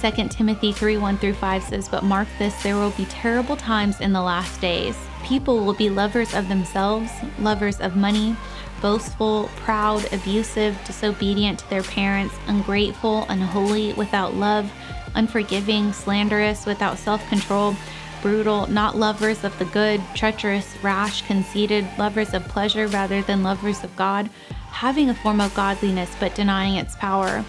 2 0.00 0.28
Timothy 0.28 0.70
3 0.70 0.96
1 0.96 1.18
through 1.18 1.34
5 1.34 1.62
says, 1.64 1.88
But 1.88 2.04
mark 2.04 2.28
this, 2.38 2.62
there 2.62 2.76
will 2.76 2.90
be 2.90 3.04
terrible 3.06 3.56
times 3.56 4.00
in 4.00 4.12
the 4.12 4.22
last 4.22 4.60
days. 4.60 4.96
People 5.24 5.64
will 5.64 5.74
be 5.74 5.90
lovers 5.90 6.34
of 6.34 6.48
themselves, 6.48 7.10
lovers 7.40 7.80
of 7.80 7.96
money, 7.96 8.36
boastful, 8.80 9.50
proud, 9.56 10.10
abusive, 10.12 10.78
disobedient 10.86 11.58
to 11.58 11.70
their 11.70 11.82
parents, 11.82 12.32
ungrateful, 12.46 13.26
unholy, 13.28 13.92
without 13.94 14.34
love, 14.34 14.70
unforgiving, 15.16 15.92
slanderous, 15.92 16.64
without 16.64 16.96
self 16.96 17.28
control, 17.28 17.74
brutal, 18.22 18.68
not 18.68 18.96
lovers 18.96 19.42
of 19.42 19.58
the 19.58 19.64
good, 19.64 20.00
treacherous, 20.14 20.76
rash, 20.80 21.26
conceited, 21.26 21.84
lovers 21.98 22.34
of 22.34 22.46
pleasure 22.46 22.86
rather 22.86 23.20
than 23.22 23.42
lovers 23.42 23.82
of 23.82 23.96
God, 23.96 24.30
having 24.70 25.10
a 25.10 25.14
form 25.14 25.40
of 25.40 25.52
godliness 25.54 26.14
but 26.20 26.36
denying 26.36 26.76
its 26.76 26.94
power 26.94 27.44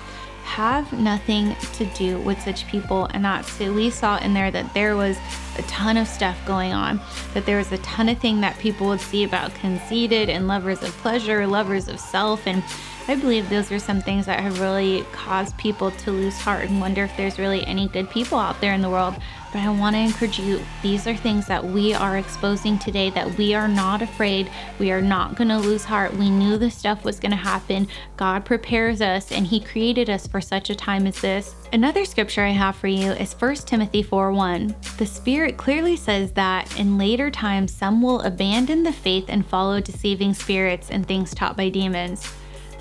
have 0.49 0.91
nothing 0.93 1.55
to 1.73 1.85
do 1.95 2.19
with 2.21 2.41
such 2.41 2.67
people. 2.67 3.05
And 3.13 3.23
that's 3.23 3.61
it. 3.61 3.69
We 3.69 3.91
saw 3.91 4.17
in 4.17 4.33
there 4.33 4.49
that 4.49 4.73
there 4.73 4.95
was 4.95 5.15
a 5.57 5.61
ton 5.63 5.95
of 5.95 6.07
stuff 6.07 6.37
going 6.47 6.73
on, 6.73 6.99
that 7.35 7.45
there 7.45 7.57
was 7.57 7.71
a 7.71 7.77
ton 7.79 8.09
of 8.09 8.17
thing 8.17 8.41
that 8.41 8.57
people 8.57 8.87
would 8.87 8.99
see 8.99 9.23
about 9.23 9.53
conceited 9.53 10.27
and 10.27 10.47
lovers 10.47 10.81
of 10.81 10.89
pleasure, 10.97 11.45
lovers 11.45 11.87
of 11.87 11.99
self. 11.99 12.47
And 12.47 12.63
I 13.09 13.15
believe 13.15 13.49
those 13.49 13.71
are 13.71 13.79
some 13.79 14.01
things 14.01 14.27
that 14.27 14.39
have 14.39 14.59
really 14.59 15.03
caused 15.11 15.57
people 15.57 15.89
to 15.89 16.11
lose 16.11 16.37
heart 16.37 16.69
and 16.69 16.79
wonder 16.79 17.03
if 17.03 17.17
there's 17.17 17.39
really 17.39 17.65
any 17.65 17.87
good 17.87 18.07
people 18.11 18.37
out 18.37 18.61
there 18.61 18.73
in 18.73 18.83
the 18.83 18.89
world. 18.91 19.15
But 19.51 19.63
I 19.63 19.69
want 19.71 19.95
to 19.95 19.99
encourage 19.99 20.37
you 20.37 20.63
these 20.83 21.07
are 21.07 21.15
things 21.15 21.47
that 21.47 21.65
we 21.65 21.91
are 21.91 22.19
exposing 22.19 22.77
today 22.77 23.09
that 23.09 23.35
we 23.35 23.55
are 23.55 23.67
not 23.67 24.03
afraid. 24.03 24.51
We 24.77 24.91
are 24.91 25.01
not 25.01 25.33
going 25.33 25.47
to 25.47 25.57
lose 25.57 25.85
heart. 25.85 26.13
We 26.17 26.29
knew 26.29 26.59
this 26.59 26.75
stuff 26.75 27.03
was 27.03 27.19
going 27.19 27.31
to 27.31 27.35
happen. 27.35 27.87
God 28.15 28.45
prepares 28.45 29.01
us 29.01 29.31
and 29.31 29.47
He 29.47 29.59
created 29.59 30.07
us 30.07 30.27
for 30.27 30.39
such 30.39 30.69
a 30.69 30.75
time 30.75 31.07
as 31.07 31.19
this. 31.19 31.55
Another 31.73 32.05
scripture 32.05 32.43
I 32.43 32.51
have 32.51 32.75
for 32.75 32.89
you 32.89 33.13
is 33.13 33.33
1 33.33 33.55
Timothy 33.55 34.03
4 34.03 34.31
1. 34.31 34.75
The 34.99 35.07
Spirit 35.07 35.57
clearly 35.57 35.95
says 35.95 36.31
that 36.33 36.79
in 36.79 36.99
later 36.99 37.31
times 37.31 37.73
some 37.73 38.03
will 38.03 38.21
abandon 38.21 38.83
the 38.83 38.93
faith 38.93 39.25
and 39.29 39.43
follow 39.43 39.81
deceiving 39.81 40.35
spirits 40.35 40.91
and 40.91 41.07
things 41.07 41.33
taught 41.33 41.57
by 41.57 41.69
demons 41.69 42.31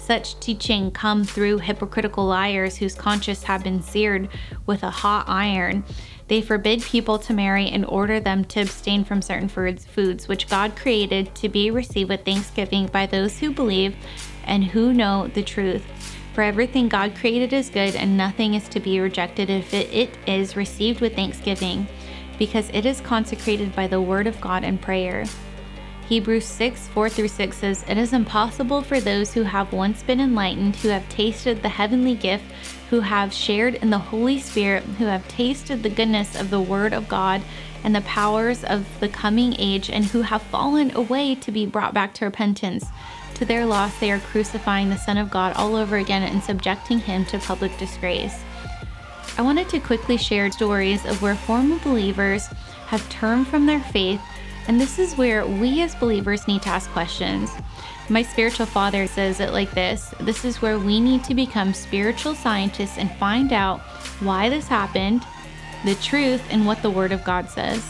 such 0.09 0.41
teaching 0.41 0.91
come 0.91 1.23
through 1.23 1.59
hypocritical 1.59 2.25
liars 2.25 2.79
whose 2.79 2.95
conscience 2.95 3.43
have 3.43 3.63
been 3.63 3.83
seared 3.83 4.27
with 4.65 4.83
a 4.83 4.91
hot 4.91 5.27
iron. 5.29 5.85
They 6.29 6.41
forbid 6.41 6.81
people 6.81 7.19
to 7.19 7.35
marry 7.35 7.69
and 7.69 7.85
order 7.85 8.19
them 8.19 8.47
to 8.47 8.63
abstain 8.63 9.05
from 9.05 9.21
certain 9.21 9.49
foods, 9.49 9.85
foods 9.85 10.27
which 10.27 10.49
God 10.49 10.77
created 10.77 11.35
to 11.35 11.51
be 11.51 11.71
received 11.71 12.09
with 12.09 12.25
thanksgiving 12.25 12.87
by 12.87 13.05
those 13.05 13.39
who 13.39 13.51
believe 13.51 13.95
and 14.45 14.65
who 14.65 14.95
know 14.95 15.29
the 15.29 15.43
truth. 15.43 15.85
For 16.33 16.41
everything 16.41 16.89
God 16.89 17.15
created 17.15 17.53
is 17.53 17.69
good, 17.69 17.95
and 17.95 18.17
nothing 18.17 18.55
is 18.55 18.67
to 18.71 18.81
be 18.81 19.01
rejected 19.01 19.51
if 19.51 19.75
it, 19.75 19.93
it 19.93 20.11
is 20.27 20.57
received 20.57 21.03
with 21.03 21.17
thanksgiving, 21.17 21.87
because 22.39 22.71
it 22.73 22.87
is 22.87 23.03
consecrated 23.03 23.77
by 23.77 23.87
the 23.87 24.01
word 24.01 24.27
of 24.27 24.41
God 24.41 24.65
and 24.65 24.81
prayer. 24.81 25.27
Hebrews 26.09 26.47
6 26.47 26.89
4 26.89 27.11
through 27.11 27.29
6 27.29 27.55
says, 27.55 27.85
It 27.87 27.99
is 27.99 28.15
impossible 28.15 28.81
for 28.81 28.99
those 28.99 29.35
who 29.35 29.43
have 29.43 29.75
once 29.75 30.03
been 30.03 30.21
enlightened, 30.21 30.77
who 30.77 30.89
have 30.89 31.07
tasted 31.11 31.61
the 31.61 31.69
heavenly 31.69 32.15
gift, 32.15 32.47
who 32.89 33.01
have 33.01 33.31
shared 33.31 33.75
in 33.75 33.91
the 33.91 33.99
Holy 33.99 34.41
Spirit, 34.41 34.85
who 34.85 35.05
have 35.05 35.29
tasted 35.29 35.83
the 35.83 35.91
goodness 35.91 36.35
of 36.35 36.49
the 36.49 36.63
Word 36.63 36.95
of 36.95 37.09
God 37.09 37.43
and 37.85 37.95
the 37.95 38.01
powers 38.01 38.65
of 38.65 38.87
the 39.01 39.09
coming 39.11 39.55
age, 39.59 39.91
and 39.91 40.07
who 40.07 40.23
have 40.23 40.41
fallen 40.41 40.97
away 40.97 41.35
to 41.35 41.53
be 41.53 41.67
brought 41.67 41.93
back 41.93 42.15
to 42.15 42.25
repentance. 42.25 42.87
To 43.35 43.45
their 43.45 43.67
loss, 43.67 44.01
they 44.01 44.11
are 44.11 44.19
crucifying 44.19 44.89
the 44.89 44.97
Son 44.97 45.19
of 45.19 45.31
God 45.31 45.53
all 45.57 45.77
over 45.77 45.99
again 45.99 46.23
and 46.23 46.43
subjecting 46.43 47.01
him 47.01 47.27
to 47.27 47.39
public 47.39 47.77
disgrace. 47.77 48.43
I 49.37 49.43
wanted 49.43 49.69
to 49.69 49.79
quickly 49.79 50.17
share 50.17 50.51
stories 50.51 51.05
of 51.05 51.21
where 51.21 51.35
former 51.35 51.79
believers 51.81 52.47
have 52.87 53.07
turned 53.11 53.47
from 53.47 53.67
their 53.67 53.81
faith, 53.81 54.23
and 54.69 54.81
this 54.81 54.99
is 54.99 55.17
where 55.17 55.47
we 55.47 55.83
as 55.83 55.95
believers 55.95 56.47
need 56.47 56.63
to 56.63 56.69
ask 56.69 56.89
questions. 56.91 57.51
My 58.11 58.23
spiritual 58.23 58.67
father 58.67 59.07
says 59.07 59.41
it 59.41 59.53
like 59.53 59.71
this 59.73 60.15
this 60.21 60.45
is 60.45 60.63
where 60.63 60.79
we 60.79 61.01
need 61.01 61.25
to 61.25 61.35
become 61.35 61.75
spiritual 61.75 62.35
scientists 62.35 62.99
and 62.99 63.11
find 63.17 63.53
out 63.53 63.81
why 64.21 64.49
this 64.49 64.69
happened, 64.69 65.25
the 65.85 65.95
truth, 65.97 66.43
and 66.51 66.67
what 66.67 66.83
the 66.83 66.91
Word 66.91 67.13
of 67.13 67.25
God 67.25 67.49
says. 67.51 67.85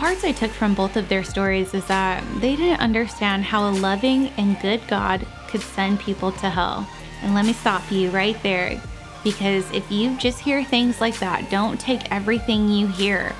Parts 0.00 0.24
I 0.24 0.32
took 0.32 0.50
from 0.50 0.74
both 0.74 0.96
of 0.96 1.10
their 1.10 1.22
stories 1.22 1.74
is 1.74 1.84
that 1.86 2.24
they 2.40 2.56
didn't 2.56 2.80
understand 2.80 3.44
how 3.44 3.68
a 3.68 3.70
loving 3.70 4.28
and 4.38 4.58
good 4.60 4.80
God 4.88 5.26
could 5.46 5.60
send 5.60 6.00
people 6.00 6.32
to 6.32 6.48
hell. 6.48 6.88
And 7.22 7.34
let 7.34 7.44
me 7.44 7.52
stop 7.52 7.82
you 7.92 8.08
right 8.08 8.42
there 8.42 8.82
because 9.22 9.70
if 9.72 9.92
you 9.92 10.16
just 10.16 10.40
hear 10.40 10.64
things 10.64 11.02
like 11.02 11.18
that, 11.18 11.50
don't 11.50 11.78
take 11.78 12.10
everything 12.10 12.70
you 12.70 12.86
hear. 12.86 13.34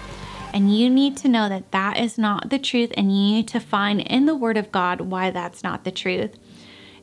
And 0.52 0.76
you 0.76 0.90
need 0.90 1.16
to 1.18 1.28
know 1.28 1.48
that 1.48 1.70
that 1.70 1.96
is 1.96 2.18
not 2.18 2.50
the 2.50 2.58
truth, 2.58 2.92
and 2.94 3.06
you 3.10 3.36
need 3.36 3.48
to 3.48 3.60
find 3.60 4.00
in 4.02 4.26
the 4.26 4.34
Word 4.34 4.58
of 4.58 4.70
God 4.70 5.00
why 5.00 5.30
that's 5.30 5.62
not 5.62 5.84
the 5.84 5.90
truth. 5.90 6.36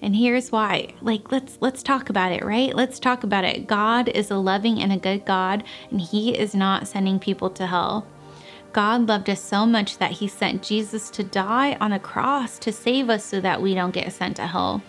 And 0.04 0.16
here's 0.16 0.52
why. 0.52 0.94
Like 1.02 1.32
let's 1.32 1.58
let's 1.62 1.82
talk 1.82 2.12
about 2.12 2.32
it, 2.32 2.46
right? 2.46 2.76
Let's 2.76 3.00
talk 3.00 3.24
about 3.24 3.46
it. 3.46 3.66
God 3.66 4.10
is 4.10 4.30
a 4.30 4.38
loving 4.38 4.80
and 4.80 4.94
a 4.94 4.98
good 4.98 5.26
God, 5.26 5.64
and 5.90 6.00
he 6.00 6.38
is 6.38 6.54
not 6.54 6.88
sending 6.88 7.18
people 7.18 7.50
to 7.52 7.66
hell. 7.66 8.06
God 8.74 9.08
loved 9.08 9.30
us 9.30 9.42
so 9.42 9.66
much 9.66 9.98
that 9.98 10.12
he 10.12 10.28
sent 10.28 10.64
Jesus 10.64 11.10
to 11.12 11.24
die 11.24 11.76
on 11.82 11.94
a 11.94 12.00
cross 12.00 12.60
to 12.60 12.72
save 12.72 13.10
us 13.10 13.24
so 13.24 13.42
that 13.42 13.62
we 13.62 13.74
don't 13.74 13.94
get 13.94 14.12
sent 14.14 14.36
to 14.38 14.48
hell. 14.48 14.82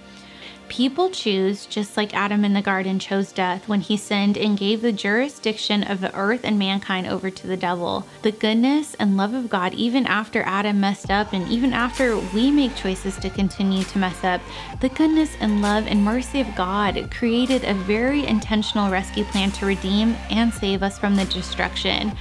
People 0.69 1.09
choose, 1.09 1.65
just 1.65 1.97
like 1.97 2.15
Adam 2.15 2.45
in 2.45 2.53
the 2.53 2.61
garden 2.61 2.99
chose 2.99 3.33
death 3.33 3.69
when 3.69 3.81
he 3.81 3.97
sinned 3.97 4.37
and 4.37 4.59
gave 4.59 4.83
the 4.83 4.93
jurisdiction 4.93 5.83
of 5.83 6.01
the 6.01 6.15
earth 6.15 6.43
and 6.45 6.59
mankind 6.59 7.07
over 7.07 7.31
to 7.31 7.47
the 7.47 7.57
devil. 7.57 8.07
The 8.21 8.33
goodness 8.33 8.95
and 8.97 9.17
love 9.17 9.33
of 9.33 9.49
God, 9.49 9.73
even 9.73 10.07
after 10.07 10.43
Adam 10.43 10.79
messed 10.79 11.11
up 11.11 11.33
and 11.33 11.49
even 11.49 11.73
after 11.73 12.19
we 12.19 12.51
make 12.51 12.77
choices 12.77 13.17
to 13.17 13.31
continue 13.31 13.83
to 13.85 13.99
mess 13.99 14.23
up, 14.23 14.43
the 14.81 14.91
goodness 14.91 15.35
and 15.41 15.63
love 15.63 15.87
and 15.87 16.05
mercy 16.05 16.41
of 16.41 16.55
God 16.55 17.11
created 17.11 17.65
a 17.65 17.73
very 17.73 18.27
intentional 18.27 18.91
rescue 18.91 19.25
plan 19.25 19.51
to 19.53 19.67
redeem 19.67 20.17
and 20.31 20.53
save 20.53 20.83
us 20.83 20.99
from 20.99 21.17
the 21.17 21.25
destruction 21.27 22.13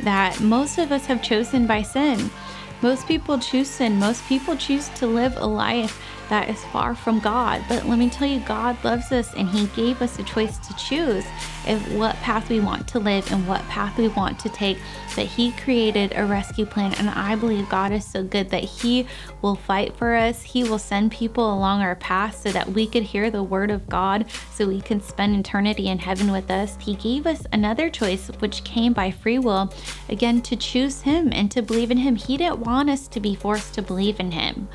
that 0.00 0.40
most 0.40 0.78
of 0.78 0.92
us 0.92 1.06
have 1.06 1.22
chosen 1.22 1.66
by 1.66 1.82
sin. 1.82 2.30
Most 2.82 3.06
people 3.08 3.38
choose 3.38 3.68
sin. 3.68 3.98
Most 3.98 4.24
people 4.28 4.56
choose 4.56 4.88
to 4.90 5.06
live 5.06 5.36
a 5.36 5.46
life 5.46 6.00
that 6.28 6.48
is 6.48 6.62
far 6.66 6.94
from 6.94 7.20
God. 7.20 7.64
But 7.68 7.86
let 7.86 7.98
me 7.98 8.10
tell 8.10 8.28
you, 8.28 8.40
God 8.40 8.82
loves 8.84 9.12
us 9.12 9.32
and 9.34 9.48
He 9.48 9.66
gave 9.68 10.02
us 10.02 10.18
a 10.18 10.22
choice 10.22 10.58
to 10.58 10.76
choose 10.76 11.24
of 11.66 11.94
what 11.94 12.16
path 12.16 12.48
we 12.48 12.60
want 12.60 12.88
to 12.88 12.98
live 12.98 13.30
and 13.30 13.46
what 13.46 13.60
path 13.62 13.98
we 13.98 14.08
want 14.08 14.38
to 14.40 14.48
take. 14.48 14.78
That 15.16 15.26
He 15.26 15.52
created 15.52 16.12
a 16.14 16.24
rescue 16.24 16.66
plan. 16.66 16.94
And 16.94 17.10
I 17.10 17.34
believe 17.34 17.68
God 17.68 17.92
is 17.92 18.04
so 18.04 18.22
good 18.22 18.50
that 18.50 18.64
He 18.64 19.06
will 19.42 19.56
fight 19.56 19.96
for 19.96 20.14
us. 20.14 20.42
He 20.42 20.64
will 20.64 20.78
send 20.78 21.12
people 21.12 21.52
along 21.52 21.80
our 21.80 21.96
path 21.96 22.40
so 22.42 22.52
that 22.52 22.68
we 22.68 22.86
could 22.86 23.02
hear 23.02 23.30
the 23.30 23.42
word 23.42 23.70
of 23.70 23.88
God, 23.88 24.26
so 24.52 24.68
we 24.68 24.80
can 24.80 25.00
spend 25.00 25.34
eternity 25.34 25.88
in 25.88 25.98
heaven 25.98 26.30
with 26.30 26.50
us. 26.50 26.76
He 26.80 26.94
gave 26.94 27.26
us 27.26 27.46
another 27.52 27.90
choice, 27.90 28.28
which 28.38 28.64
came 28.64 28.92
by 28.92 29.10
free 29.10 29.38
will, 29.38 29.72
again, 30.08 30.40
to 30.42 30.56
choose 30.56 31.02
Him 31.02 31.32
and 31.32 31.50
to 31.50 31.62
believe 31.62 31.90
in 31.90 31.98
Him. 31.98 32.16
He 32.16 32.36
didn't 32.36 32.60
want 32.60 32.90
us 32.90 33.08
to 33.08 33.20
be 33.20 33.34
forced 33.34 33.74
to 33.74 33.82
believe 33.82 34.20
in 34.20 34.30
Him. 34.32 34.68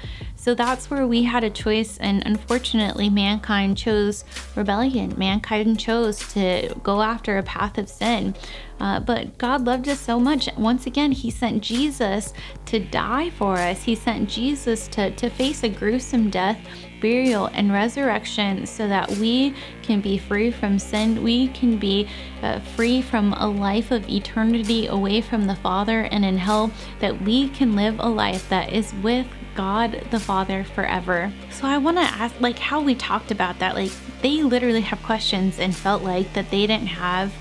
So 0.44 0.54
that's 0.54 0.92
where 0.92 1.08
we 1.08 1.24
had 1.24 1.46
a 1.46 1.50
choice, 1.50 1.98
and 2.00 2.22
unfortunately, 2.26 3.10
mankind 3.10 3.78
chose 3.78 4.26
rebellion. 4.58 5.14
Mankind 5.18 5.80
chose 5.80 6.20
to 6.34 6.76
go 6.84 7.02
after 7.02 7.38
a 7.38 7.44
path 7.44 7.78
of 7.78 7.88
sin. 7.88 8.36
Uh, 8.78 9.00
but 9.00 9.38
God 9.38 9.64
loved 9.64 9.88
us 9.88 10.02
so 10.02 10.20
much. 10.20 10.50
Once 10.58 10.86
again, 10.86 11.14
He 11.14 11.32
sent 11.32 11.64
Jesus 11.64 12.34
to 12.66 12.80
die 12.80 13.30
for 13.30 13.56
us. 13.58 13.84
He 13.84 13.96
sent 13.96 14.30
Jesus 14.30 14.90
to, 14.90 15.12
to 15.12 15.30
face 15.30 15.64
a 15.64 15.70
gruesome 15.70 16.30
death, 16.30 16.60
burial, 17.00 17.46
and 17.54 17.72
resurrection 17.72 18.66
so 18.66 18.86
that 18.90 19.10
we 19.12 19.56
can 19.82 20.02
be 20.02 20.18
free 20.18 20.52
from 20.52 20.78
sin. 20.78 21.24
We 21.24 21.48
can 21.50 21.78
be 21.78 22.10
uh, 22.42 22.60
free 22.76 23.02
from 23.02 23.32
a 23.32 23.48
life 23.48 23.92
of 23.92 24.10
eternity 24.10 24.88
away 24.88 25.22
from 25.22 25.46
the 25.46 25.56
Father 25.56 26.02
and 26.02 26.26
in 26.26 26.38
hell, 26.38 26.70
that 27.00 27.22
we 27.22 27.48
can 27.48 27.78
live 27.78 27.96
a 28.00 28.10
life 28.10 28.50
that 28.50 28.74
is 28.74 28.94
with 28.96 29.28
God 29.56 30.06
the 30.12 30.20
Father 30.20 30.64
forever. 30.64 31.32
So 31.52 31.68
I 31.68 31.78
want 31.78 31.98
to 31.98 32.04
ask, 32.04 32.40
like, 32.40 32.60
how 32.60 32.82
we 32.82 32.96
talked 32.96 33.32
about 33.32 33.60
that. 33.60 33.76
Like, 33.76 33.92
they 34.22 34.44
literally 34.44 34.82
have 34.82 35.02
questions 35.04 35.60
and 35.60 35.76
felt 35.76 36.04
like 36.04 36.34
that 36.34 36.50
they 36.52 36.68
didn't 36.68 36.88
have 36.88 37.34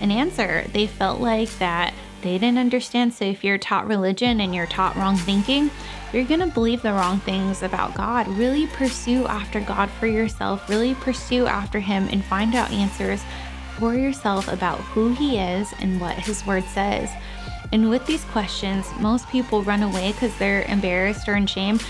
an 0.00 0.10
answer. 0.10 0.66
They 0.72 0.86
felt 0.86 1.20
like 1.20 1.50
that 1.58 1.94
they 2.22 2.38
didn't 2.38 2.58
understand. 2.58 3.14
So 3.14 3.24
if 3.24 3.44
you're 3.44 3.58
taught 3.58 3.86
religion 3.86 4.40
and 4.40 4.54
you're 4.54 4.66
taught 4.66 4.96
wrong 4.96 5.16
thinking, 5.16 5.70
you're 6.12 6.24
going 6.24 6.40
to 6.40 6.46
believe 6.46 6.82
the 6.82 6.92
wrong 6.92 7.20
things 7.20 7.62
about 7.62 7.94
God. 7.94 8.26
Really 8.28 8.66
pursue 8.66 9.26
after 9.26 9.60
God 9.60 9.90
for 9.90 10.06
yourself. 10.06 10.68
Really 10.68 10.94
pursue 10.94 11.46
after 11.46 11.80
Him 11.80 12.08
and 12.10 12.24
find 12.24 12.54
out 12.54 12.70
answers 12.70 13.22
for 13.78 13.94
yourself 13.94 14.48
about 14.48 14.78
who 14.78 15.12
He 15.12 15.38
is 15.38 15.72
and 15.80 16.00
what 16.00 16.16
His 16.16 16.44
Word 16.46 16.64
says. 16.64 17.10
And 17.72 17.90
with 17.90 18.06
these 18.06 18.24
questions, 18.24 18.86
most 18.98 19.28
people 19.28 19.62
run 19.62 19.82
away 19.82 20.12
because 20.12 20.36
they're 20.38 20.62
embarrassed 20.62 21.28
or 21.28 21.36
ashamed, 21.36 21.84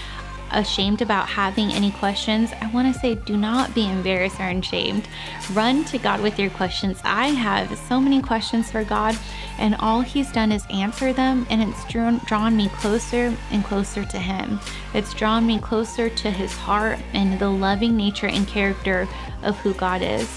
ashamed 0.50 1.02
about 1.02 1.28
having 1.28 1.70
any 1.72 1.90
questions. 1.92 2.52
I 2.60 2.70
want 2.72 2.92
to 2.92 2.98
say, 2.98 3.14
do 3.14 3.36
not 3.36 3.74
be 3.74 3.88
embarrassed 3.88 4.40
or 4.40 4.48
ashamed. 4.48 5.06
Run 5.52 5.84
to 5.84 5.98
God 5.98 6.20
with 6.20 6.38
your 6.38 6.50
questions. 6.50 7.00
I 7.04 7.28
have 7.28 7.76
so 7.78 8.00
many 8.00 8.20
questions 8.22 8.70
for 8.70 8.82
God, 8.82 9.16
and 9.58 9.76
all 9.76 10.00
He's 10.00 10.32
done 10.32 10.50
is 10.50 10.64
answer 10.70 11.12
them, 11.12 11.46
and 11.50 11.62
it's 11.62 11.84
drawn, 11.84 12.18
drawn 12.24 12.56
me 12.56 12.68
closer 12.70 13.36
and 13.50 13.64
closer 13.64 14.04
to 14.04 14.18
Him. 14.18 14.58
It's 14.94 15.14
drawn 15.14 15.46
me 15.46 15.58
closer 15.60 16.08
to 16.08 16.30
His 16.30 16.52
heart 16.52 16.98
and 17.12 17.38
the 17.38 17.50
loving 17.50 17.96
nature 17.96 18.28
and 18.28 18.48
character 18.48 19.06
of 19.42 19.56
who 19.58 19.74
God 19.74 20.02
is. 20.02 20.28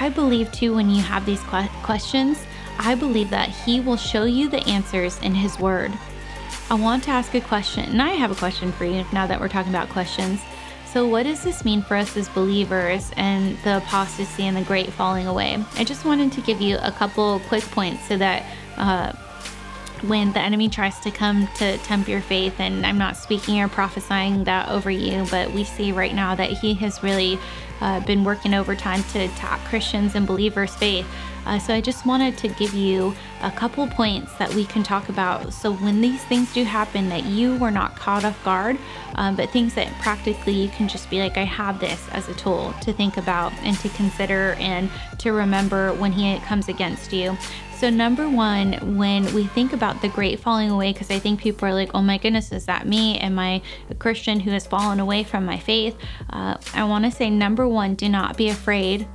I 0.00 0.08
believe 0.08 0.50
too, 0.52 0.74
when 0.74 0.88
you 0.88 1.02
have 1.02 1.26
these 1.26 1.42
questions, 1.82 2.38
I 2.78 2.94
believe 2.94 3.30
that 3.30 3.48
He 3.48 3.80
will 3.80 3.96
show 3.96 4.24
you 4.24 4.48
the 4.48 4.66
answers 4.68 5.18
in 5.20 5.34
His 5.34 5.58
Word. 5.58 5.92
I 6.70 6.74
want 6.74 7.04
to 7.04 7.10
ask 7.10 7.34
a 7.34 7.40
question, 7.40 7.84
and 7.84 8.02
I 8.02 8.10
have 8.10 8.30
a 8.30 8.34
question 8.34 8.72
for 8.72 8.84
you 8.84 9.04
now 9.12 9.26
that 9.26 9.40
we're 9.40 9.48
talking 9.48 9.72
about 9.72 9.88
questions. 9.88 10.40
So, 10.86 11.06
what 11.06 11.22
does 11.22 11.42
this 11.42 11.64
mean 11.64 11.82
for 11.82 11.96
us 11.96 12.16
as 12.16 12.28
believers 12.28 13.10
and 13.16 13.56
the 13.64 13.78
apostasy 13.78 14.44
and 14.46 14.56
the 14.56 14.62
great 14.62 14.92
falling 14.92 15.26
away? 15.26 15.64
I 15.76 15.84
just 15.84 16.04
wanted 16.04 16.32
to 16.32 16.40
give 16.42 16.60
you 16.60 16.78
a 16.82 16.92
couple 16.92 17.40
quick 17.48 17.62
points 17.64 18.06
so 18.06 18.18
that 18.18 18.44
uh, 18.76 19.12
when 20.02 20.32
the 20.32 20.40
enemy 20.40 20.68
tries 20.68 20.98
to 21.00 21.10
come 21.10 21.48
to 21.56 21.78
tempt 21.78 22.08
your 22.08 22.20
faith, 22.20 22.58
and 22.58 22.84
I'm 22.84 22.98
not 22.98 23.16
speaking 23.16 23.60
or 23.60 23.68
prophesying 23.68 24.44
that 24.44 24.68
over 24.68 24.90
you, 24.90 25.26
but 25.30 25.52
we 25.52 25.64
see 25.64 25.92
right 25.92 26.14
now 26.14 26.34
that 26.34 26.50
he 26.50 26.74
has 26.74 27.02
really 27.02 27.38
uh, 27.82 27.98
been 28.00 28.22
working 28.22 28.54
overtime 28.54 29.02
to 29.12 29.18
attack 29.18 29.60
Christians 29.64 30.14
and 30.14 30.26
believers' 30.26 30.74
faith. 30.74 31.06
Uh, 31.44 31.58
so 31.58 31.74
I 31.74 31.80
just 31.80 32.06
wanted 32.06 32.38
to 32.38 32.48
give 32.48 32.72
you 32.72 33.14
a 33.42 33.50
couple 33.50 33.86
points 33.88 34.32
that 34.34 34.52
we 34.54 34.64
can 34.64 34.82
talk 34.82 35.08
about. 35.08 35.52
So 35.52 35.72
when 35.74 36.00
these 36.00 36.22
things 36.24 36.52
do 36.52 36.64
happen, 36.64 37.08
that 37.08 37.24
you 37.24 37.56
were 37.58 37.70
not 37.70 37.96
caught 37.96 38.24
off 38.24 38.42
guard, 38.44 38.78
um, 39.16 39.36
but 39.36 39.50
things 39.50 39.74
that 39.74 39.92
practically 40.00 40.52
you 40.52 40.68
can 40.68 40.88
just 40.88 41.10
be 41.10 41.18
like, 41.18 41.36
I 41.36 41.44
have 41.44 41.80
this 41.80 42.08
as 42.10 42.28
a 42.28 42.34
tool 42.34 42.74
to 42.82 42.92
think 42.92 43.16
about 43.16 43.52
and 43.62 43.78
to 43.80 43.88
consider 43.90 44.56
and 44.58 44.90
to 45.18 45.32
remember 45.32 45.92
when 45.94 46.12
he 46.12 46.38
comes 46.40 46.68
against 46.68 47.12
you. 47.12 47.36
So, 47.82 47.90
number 47.90 48.28
one, 48.28 48.96
when 48.96 49.24
we 49.34 49.48
think 49.48 49.72
about 49.72 50.00
the 50.02 50.08
great 50.08 50.38
falling 50.38 50.70
away, 50.70 50.92
because 50.92 51.10
I 51.10 51.18
think 51.18 51.40
people 51.40 51.66
are 51.66 51.74
like, 51.74 51.90
oh 51.94 52.00
my 52.00 52.16
goodness, 52.16 52.52
is 52.52 52.66
that 52.66 52.86
me? 52.86 53.18
Am 53.18 53.40
I 53.40 53.60
a 53.90 53.96
Christian 53.96 54.38
who 54.38 54.52
has 54.52 54.68
fallen 54.68 55.00
away 55.00 55.24
from 55.24 55.44
my 55.44 55.58
faith? 55.58 55.96
Uh, 56.30 56.58
I 56.74 56.84
want 56.84 57.06
to 57.06 57.10
say, 57.10 57.28
number 57.28 57.66
one, 57.66 57.96
do 57.96 58.08
not 58.08 58.36
be 58.36 58.50
afraid 58.50 59.08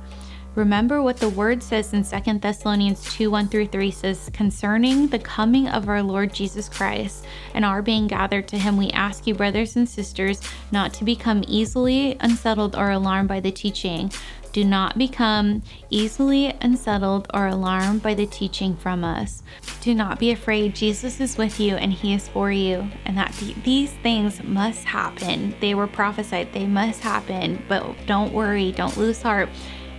Remember 0.58 1.00
what 1.00 1.18
the 1.18 1.28
word 1.28 1.62
says 1.62 1.92
in 1.92 2.02
2 2.02 2.40
Thessalonians 2.40 3.14
2 3.14 3.30
1 3.30 3.46
through 3.46 3.68
3 3.68 3.92
says, 3.92 4.28
concerning 4.32 5.06
the 5.06 5.20
coming 5.20 5.68
of 5.68 5.88
our 5.88 6.02
Lord 6.02 6.34
Jesus 6.34 6.68
Christ 6.68 7.24
and 7.54 7.64
our 7.64 7.80
being 7.80 8.08
gathered 8.08 8.48
to 8.48 8.58
him, 8.58 8.76
we 8.76 8.90
ask 8.90 9.28
you, 9.28 9.36
brothers 9.36 9.76
and 9.76 9.88
sisters, 9.88 10.40
not 10.72 10.92
to 10.94 11.04
become 11.04 11.44
easily 11.46 12.16
unsettled 12.18 12.74
or 12.74 12.90
alarmed 12.90 13.28
by 13.28 13.38
the 13.38 13.52
teaching. 13.52 14.10
Do 14.52 14.64
not 14.64 14.98
become 14.98 15.62
easily 15.90 16.52
unsettled 16.60 17.28
or 17.32 17.46
alarmed 17.46 18.02
by 18.02 18.14
the 18.14 18.26
teaching 18.26 18.74
from 18.74 19.04
us. 19.04 19.44
Do 19.82 19.94
not 19.94 20.18
be 20.18 20.32
afraid. 20.32 20.74
Jesus 20.74 21.20
is 21.20 21.38
with 21.38 21.60
you 21.60 21.76
and 21.76 21.92
he 21.92 22.14
is 22.14 22.26
for 22.26 22.50
you, 22.50 22.90
and 23.04 23.16
that 23.16 23.32
these 23.62 23.92
things 24.02 24.42
must 24.42 24.82
happen. 24.82 25.54
They 25.60 25.76
were 25.76 25.86
prophesied, 25.86 26.52
they 26.52 26.66
must 26.66 27.00
happen, 27.00 27.62
but 27.68 27.94
don't 28.06 28.32
worry, 28.32 28.72
don't 28.72 28.96
lose 28.96 29.22
heart 29.22 29.50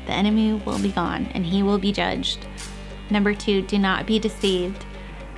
the 0.10 0.16
enemy 0.16 0.54
will 0.54 0.80
be 0.80 0.92
gone 0.92 1.28
and 1.36 1.46
he 1.46 1.62
will 1.62 1.78
be 1.78 1.92
judged. 1.92 2.40
Number 3.12 3.36
two, 3.36 3.62
do 3.62 3.78
not 3.78 4.08
be 4.08 4.18
deceived. 4.18 4.84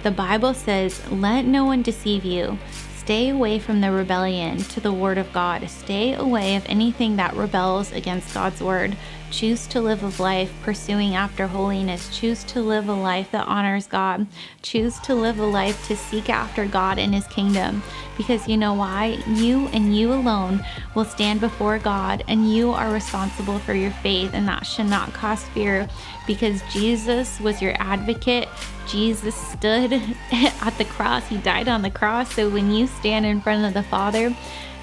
The 0.02 0.12
Bible 0.12 0.54
says, 0.54 1.06
Let 1.12 1.44
no 1.44 1.66
one 1.66 1.82
deceive 1.82 2.24
you. 2.24 2.58
Stay 2.96 3.28
away 3.28 3.60
from 3.60 3.82
the 3.82 3.92
rebellion 3.92 4.60
to 4.60 4.80
the 4.80 4.94
Word 4.94 5.18
of 5.18 5.34
God. 5.34 5.70
Stay 5.70 6.14
away 6.14 6.56
of 6.56 6.66
anything 6.68 7.18
that 7.18 7.36
rebels 7.36 7.92
against 7.92 8.34
God's 8.34 8.62
Word. 8.62 8.96
Choose 9.32 9.66
to 9.68 9.80
live 9.80 10.04
a 10.04 10.22
life 10.22 10.52
pursuing 10.62 11.16
after 11.16 11.48
holiness. 11.48 12.16
Choose 12.16 12.44
to 12.44 12.60
live 12.60 12.90
a 12.90 12.94
life 12.94 13.32
that 13.32 13.48
honors 13.48 13.88
God. 13.88 14.28
Choose 14.62 15.00
to 15.00 15.16
live 15.16 15.40
a 15.40 15.46
life 15.46 15.88
to 15.88 15.96
seek 15.96 16.30
after 16.30 16.66
God 16.66 17.00
and 17.00 17.16
His 17.16 17.26
kingdom. 17.28 17.82
Because 18.18 18.50
you 18.50 18.58
know 18.58 18.74
why? 18.74 19.24
You 19.28 19.68
and 19.68 19.96
you 19.96 20.12
alone 20.12 20.66
will 20.96 21.06
stand 21.06 21.40
before 21.40 21.80
God, 21.80 22.26
and 22.28 22.54
you 22.54 22.72
are 22.72 22.92
responsible 22.92 23.58
for 23.60 23.74
your 23.74 23.92
faith, 23.92 24.32
and 24.34 24.46
that 24.50 24.66
should 24.66 24.88
not 24.88 25.14
cause 25.14 25.44
fear 25.46 25.88
because 26.28 26.62
Jesus 26.72 27.40
was 27.40 27.62
your 27.62 27.74
advocate. 27.82 28.50
Jesus 28.86 29.36
stood 29.36 29.94
at 30.32 30.78
the 30.78 30.86
cross, 30.86 31.26
He 31.30 31.38
died 31.38 31.70
on 31.70 31.84
the 31.84 31.90
cross. 31.90 32.36
So 32.36 32.50
when 32.50 32.70
you 32.70 32.86
stand 32.86 33.26
in 33.26 33.40
front 33.40 33.66
of 33.66 33.74
the 33.74 33.84
Father, 33.84 34.36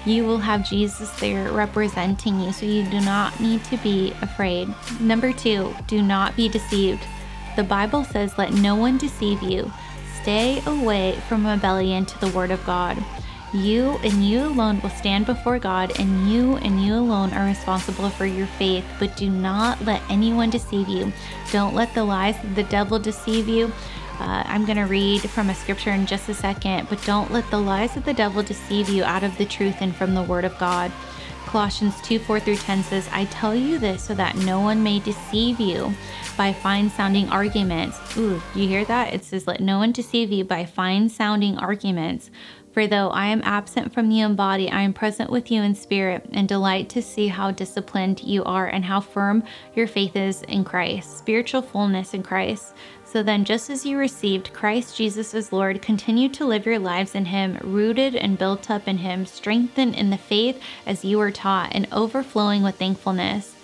you 0.09 0.25
will 0.25 0.39
have 0.39 0.67
Jesus 0.67 1.11
there 1.19 1.51
representing 1.51 2.39
you, 2.39 2.51
so 2.51 2.65
you 2.65 2.83
do 2.83 2.99
not 3.01 3.39
need 3.39 3.63
to 3.65 3.77
be 3.77 4.13
afraid. 4.21 4.67
Number 4.99 5.31
two, 5.31 5.73
do 5.87 6.01
not 6.01 6.35
be 6.35 6.49
deceived. 6.49 7.05
The 7.55 7.63
Bible 7.63 8.03
says, 8.03 8.37
Let 8.37 8.53
no 8.53 8.75
one 8.75 8.97
deceive 8.97 9.41
you. 9.41 9.71
Stay 10.21 10.61
away 10.65 11.19
from 11.27 11.45
rebellion 11.45 12.05
to 12.05 12.19
the 12.19 12.29
Word 12.29 12.51
of 12.51 12.65
God. 12.65 13.03
You 13.53 13.97
and 14.03 14.23
you 14.23 14.41
alone 14.41 14.79
will 14.81 14.91
stand 14.91 15.25
before 15.25 15.57
God, 15.57 15.99
and 15.99 16.29
you 16.29 16.57
and 16.57 16.83
you 16.83 16.93
alone 16.93 17.33
are 17.33 17.45
responsible 17.45 18.09
for 18.09 18.25
your 18.25 18.45
faith. 18.45 18.85
But 18.99 19.17
do 19.17 19.29
not 19.29 19.81
let 19.83 20.03
anyone 20.09 20.51
deceive 20.51 20.87
you. 20.87 21.11
Don't 21.51 21.73
let 21.73 21.93
the 21.95 22.03
lies 22.03 22.41
of 22.43 22.55
the 22.55 22.63
devil 22.63 22.99
deceive 22.99 23.47
you. 23.47 23.71
Uh, 24.19 24.43
I'm 24.45 24.65
going 24.65 24.77
to 24.77 24.83
read 24.83 25.21
from 25.29 25.49
a 25.49 25.55
scripture 25.55 25.91
in 25.91 26.05
just 26.05 26.27
a 26.27 26.33
second, 26.33 26.89
but 26.89 27.03
don't 27.05 27.31
let 27.31 27.49
the 27.49 27.59
lies 27.59 27.95
of 27.95 28.03
the 28.05 28.13
devil 28.13 28.43
deceive 28.43 28.89
you 28.89 29.03
out 29.03 29.23
of 29.23 29.37
the 29.37 29.45
truth 29.45 29.77
and 29.79 29.95
from 29.95 30.13
the 30.13 30.23
word 30.23 30.45
of 30.45 30.57
God. 30.59 30.91
Colossians 31.45 31.99
2 32.01 32.19
4 32.19 32.39
through 32.39 32.57
10 32.57 32.83
says, 32.83 33.09
I 33.11 33.25
tell 33.25 33.55
you 33.55 33.79
this 33.79 34.03
so 34.03 34.13
that 34.13 34.35
no 34.35 34.59
one 34.59 34.83
may 34.83 34.99
deceive 34.99 35.59
you 35.59 35.93
by 36.37 36.53
fine 36.53 36.89
sounding 36.89 37.27
arguments. 37.29 37.97
Ooh, 38.17 38.41
you 38.53 38.67
hear 38.67 38.85
that? 38.85 39.13
It 39.13 39.23
says, 39.23 39.47
Let 39.47 39.59
no 39.59 39.79
one 39.79 39.91
deceive 39.91 40.31
you 40.31 40.43
by 40.43 40.65
fine 40.65 41.09
sounding 41.09 41.57
arguments. 41.57 42.29
For 42.71 42.85
though 42.85 43.09
I 43.09 43.25
am 43.27 43.41
absent 43.43 43.91
from 43.93 44.11
you 44.11 44.25
in 44.25 44.35
body, 44.35 44.69
I 44.69 44.81
am 44.81 44.93
present 44.93 45.31
with 45.31 45.49
you 45.49 45.63
in 45.63 45.73
spirit, 45.73 46.29
and 46.31 46.47
delight 46.47 46.87
to 46.89 47.01
see 47.01 47.27
how 47.27 47.49
disciplined 47.49 48.21
you 48.21 48.43
are 48.43 48.67
and 48.67 48.85
how 48.85 48.99
firm 48.99 49.43
your 49.75 49.87
faith 49.87 50.15
is 50.15 50.43
in 50.43 50.63
Christ, 50.63 51.17
spiritual 51.17 51.63
fullness 51.63 52.13
in 52.13 52.21
Christ. 52.21 52.75
So 53.11 53.23
then, 53.23 53.43
just 53.43 53.71
as 53.71 53.87
you 53.87 53.97
received 53.97 54.53
Christ 54.53 54.95
Jesus 54.95 55.33
as 55.33 55.51
Lord, 55.51 55.81
continue 55.81 56.29
to 56.29 56.45
live 56.45 56.67
your 56.67 56.77
lives 56.77 57.15
in 57.15 57.25
Him, 57.25 57.57
rooted 57.63 58.15
and 58.15 58.37
built 58.37 58.69
up 58.69 58.87
in 58.87 58.99
Him, 58.99 59.25
strengthened 59.25 59.95
in 59.95 60.11
the 60.11 60.17
faith 60.17 60.61
as 60.85 61.03
you 61.03 61.17
were 61.17 61.31
taught, 61.31 61.71
and 61.73 61.87
overflowing 61.91 62.61
with 62.61 62.75
thankfulness. 62.75 63.55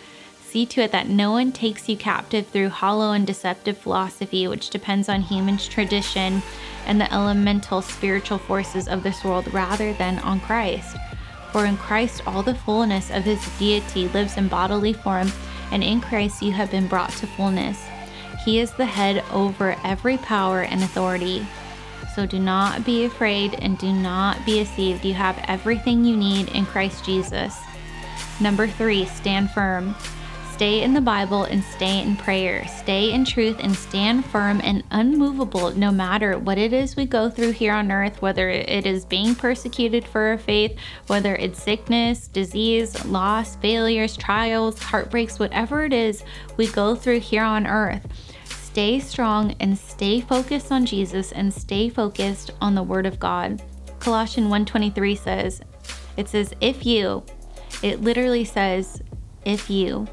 See 0.41 0.65
to 0.65 0.81
it 0.81 0.91
that 0.93 1.09
no 1.09 1.31
one 1.31 1.51
takes 1.51 1.87
you 1.87 1.95
captive 1.95 2.47
through 2.47 2.69
hollow 2.69 3.11
and 3.11 3.27
deceptive 3.27 3.77
philosophy, 3.77 4.47
which 4.47 4.71
depends 4.71 5.09
on 5.09 5.21
human 5.21 5.57
tradition 5.57 6.41
and 6.87 6.99
the 6.99 7.13
elemental 7.13 7.83
spiritual 7.83 8.39
forces 8.39 8.87
of 8.87 9.03
this 9.03 9.23
world 9.23 9.53
rather 9.53 9.93
than 9.93 10.17
on 10.19 10.39
Christ. 10.39 10.97
For 11.51 11.67
in 11.67 11.77
Christ, 11.77 12.23
all 12.25 12.41
the 12.41 12.55
fullness 12.55 13.11
of 13.11 13.25
His 13.25 13.47
deity 13.59 14.07
lives 14.07 14.37
in 14.37 14.47
bodily 14.47 14.93
form, 14.93 15.31
and 15.71 15.83
in 15.83 16.01
Christ 16.01 16.41
you 16.41 16.53
have 16.53 16.71
been 16.71 16.87
brought 16.87 17.11
to 17.11 17.27
fullness. 17.27 17.79
He 18.45 18.59
is 18.59 18.71
the 18.73 18.85
head 18.85 19.23
over 19.31 19.75
every 19.83 20.19
power 20.19 20.61
and 20.61 20.83
authority. 20.83 21.43
So 22.13 22.27
do 22.27 22.37
not 22.37 22.85
be 22.85 23.05
afraid 23.05 23.55
and 23.55 23.75
do 23.79 23.91
not 23.91 24.45
be 24.45 24.59
deceived. 24.59 25.03
You 25.03 25.15
have 25.15 25.43
everything 25.47 26.05
you 26.05 26.15
need 26.15 26.49
in 26.49 26.67
Christ 26.67 27.03
Jesus. 27.03 27.59
Number 28.39 28.67
three, 28.67 29.05
stand 29.05 29.49
firm. 29.49 29.95
Stay 30.53 30.83
in 30.83 30.93
the 30.93 31.01
Bible 31.01 31.45
and 31.45 31.63
stay 31.63 32.01
in 32.01 32.15
prayer. 32.15 32.65
Stay 32.67 33.11
in 33.11 33.25
truth 33.25 33.57
and 33.59 33.75
stand 33.75 34.23
firm 34.25 34.61
and 34.63 34.83
unmovable 34.91 35.71
no 35.71 35.91
matter 35.91 36.37
what 36.37 36.59
it 36.59 36.71
is 36.71 36.95
we 36.95 37.05
go 37.05 37.31
through 37.31 37.51
here 37.51 37.73
on 37.73 37.91
earth, 37.91 38.21
whether 38.21 38.47
it 38.47 38.85
is 38.85 39.05
being 39.05 39.33
persecuted 39.33 40.05
for 40.05 40.21
our 40.21 40.37
faith, 40.37 40.77
whether 41.07 41.35
it's 41.35 41.61
sickness, 41.61 42.27
disease, 42.27 43.03
loss, 43.05 43.55
failures, 43.55 44.15
trials, 44.15 44.79
heartbreaks, 44.79 45.39
whatever 45.39 45.83
it 45.83 45.91
is 45.91 46.23
we 46.57 46.67
go 46.67 46.95
through 46.95 47.19
here 47.19 47.43
on 47.43 47.65
earth 47.65 48.07
stay 48.75 48.99
strong 48.99 49.55
and 49.61 49.77
stay 49.77 50.19
focused 50.19 50.69
on 50.69 50.85
Jesus 50.85 51.31
and 51.31 51.53
stay 51.53 51.87
focused 51.87 52.51
on 52.59 52.75
the 52.75 52.83
word 52.83 53.05
of 53.05 53.17
God. 53.17 53.61
Colossians 53.99 54.51
1:23 54.51 55.17
says, 55.17 55.61
it 56.17 56.27
says 56.27 56.53
if 56.59 56.85
you, 56.85 57.23
it 57.81 58.01
literally 58.01 58.43
says 58.43 59.01
if 59.45 59.69
you 59.69 60.05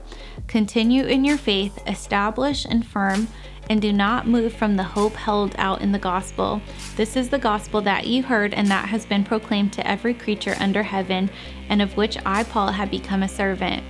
continue 0.46 1.02
in 1.06 1.24
your 1.24 1.38
faith, 1.38 1.76
establish 1.88 2.64
and 2.64 2.86
firm 2.86 3.26
and 3.68 3.82
do 3.82 3.92
not 3.92 4.28
move 4.28 4.52
from 4.52 4.76
the 4.76 4.84
hope 4.84 5.14
held 5.14 5.56
out 5.58 5.80
in 5.80 5.90
the 5.90 5.98
gospel. 5.98 6.62
This 6.94 7.16
is 7.16 7.30
the 7.30 7.40
gospel 7.40 7.80
that 7.80 8.06
you 8.06 8.22
heard 8.22 8.54
and 8.54 8.68
that 8.68 8.88
has 8.88 9.04
been 9.04 9.24
proclaimed 9.24 9.72
to 9.72 9.84
every 9.84 10.14
creature 10.14 10.54
under 10.60 10.84
heaven, 10.84 11.30
and 11.68 11.82
of 11.82 11.96
which 11.96 12.16
I, 12.24 12.44
Paul, 12.44 12.70
have 12.70 12.92
become 12.92 13.24
a 13.24 13.28
servant. 13.28 13.82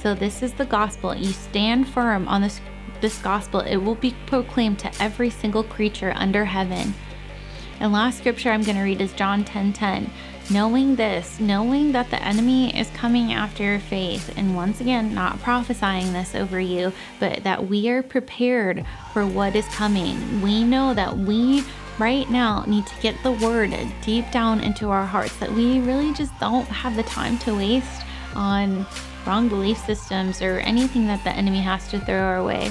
So, 0.00 0.14
this 0.14 0.40
is 0.40 0.52
the 0.52 0.66
gospel. 0.66 1.16
You 1.16 1.32
stand 1.32 1.88
firm 1.88 2.28
on 2.28 2.42
this 2.42 2.60
this 3.02 3.18
gospel, 3.18 3.60
it 3.60 3.76
will 3.76 3.96
be 3.96 4.14
proclaimed 4.26 4.78
to 4.78 5.02
every 5.02 5.28
single 5.28 5.64
creature 5.64 6.14
under 6.16 6.46
heaven. 6.46 6.94
And 7.80 7.92
last 7.92 8.18
scripture 8.18 8.50
I'm 8.50 8.62
going 8.62 8.76
to 8.76 8.82
read 8.82 9.00
is 9.00 9.12
John 9.12 9.44
10:10. 9.44 9.44
10, 9.44 9.72
10. 9.74 10.10
Knowing 10.50 10.96
this, 10.96 11.38
knowing 11.40 11.92
that 11.92 12.10
the 12.10 12.22
enemy 12.22 12.76
is 12.78 12.90
coming 12.90 13.32
after 13.32 13.62
your 13.62 13.78
faith, 13.78 14.36
and 14.36 14.56
once 14.56 14.80
again, 14.80 15.14
not 15.14 15.40
prophesying 15.40 16.12
this 16.12 16.34
over 16.34 16.60
you, 16.60 16.92
but 17.20 17.42
that 17.44 17.68
we 17.68 17.88
are 17.88 18.02
prepared 18.02 18.84
for 19.12 19.26
what 19.26 19.54
is 19.54 19.66
coming. 19.66 20.42
We 20.42 20.64
know 20.64 20.94
that 20.94 21.16
we 21.16 21.64
right 21.98 22.28
now 22.28 22.64
need 22.66 22.86
to 22.86 23.00
get 23.00 23.14
the 23.22 23.32
word 23.32 23.74
deep 24.02 24.30
down 24.30 24.60
into 24.60 24.90
our 24.90 25.06
hearts, 25.06 25.36
that 25.36 25.52
we 25.52 25.78
really 25.80 26.12
just 26.12 26.38
don't 26.40 26.66
have 26.66 26.96
the 26.96 27.04
time 27.04 27.38
to 27.38 27.54
waste 27.54 28.02
on 28.34 28.84
wrong 29.26 29.48
belief 29.48 29.78
systems 29.78 30.42
or 30.42 30.58
anything 30.60 31.06
that 31.06 31.22
the 31.24 31.30
enemy 31.30 31.60
has 31.60 31.88
to 31.88 32.00
throw 32.00 32.20
our 32.20 32.42
way. 32.42 32.70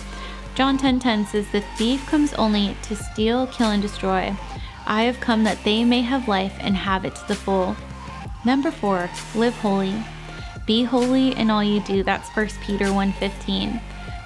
John 0.53 0.77
10:10 0.77 0.99
10, 0.99 0.99
10 0.99 1.25
says, 1.25 1.47
"The 1.51 1.61
thief 1.77 2.05
comes 2.07 2.33
only 2.33 2.75
to 2.83 2.95
steal, 2.95 3.47
kill 3.47 3.71
and 3.71 3.81
destroy. 3.81 4.35
I 4.85 5.03
have 5.03 5.19
come 5.19 5.43
that 5.43 5.63
they 5.63 5.83
may 5.83 6.01
have 6.01 6.27
life 6.27 6.55
and 6.59 6.75
have 6.75 7.05
it 7.05 7.15
to 7.15 7.27
the 7.27 7.35
full." 7.35 7.75
Number 8.43 8.71
4, 8.71 9.09
live 9.35 9.57
holy. 9.59 9.93
Be 10.65 10.83
holy 10.83 11.35
in 11.37 11.49
all 11.49 11.63
you 11.63 11.79
do. 11.81 12.03
That's 12.03 12.29
1 12.29 12.59
Peter 12.61 12.91
1:15. 12.91 13.79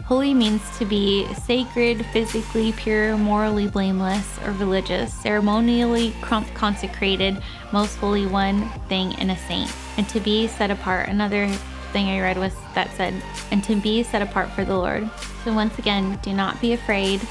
Holy 0.05 0.33
means 0.35 0.61
to 0.77 0.85
be 0.85 1.25
sacred, 1.33 2.05
physically 2.13 2.71
pure, 2.71 3.17
morally 3.17 3.67
blameless, 3.67 4.37
or 4.45 4.51
religious, 4.51 5.11
ceremonially 5.11 6.13
consecrated, 6.53 7.41
most 7.71 7.95
holy 7.97 8.27
one 8.27 8.69
thing, 8.87 9.13
in 9.13 9.31
a 9.31 9.37
saint. 9.47 9.71
And 9.97 10.07
to 10.09 10.19
be 10.19 10.47
set 10.47 10.69
apart. 10.69 11.09
Another 11.09 11.49
thing 11.95 12.09
I 12.09 12.19
read 12.19 12.37
was 12.37 12.53
that 12.73 12.91
said, 12.97 13.13
and 13.51 13.63
to 13.63 13.75
be 13.77 14.03
set 14.03 14.21
apart 14.21 14.49
for 14.49 14.65
the 14.65 14.77
Lord. 14.77 15.09
So, 15.45 15.53
once 15.53 15.79
again, 15.79 16.19
do 16.21 16.33
not 16.33 16.59
be 16.59 16.73
afraid, 16.73 17.21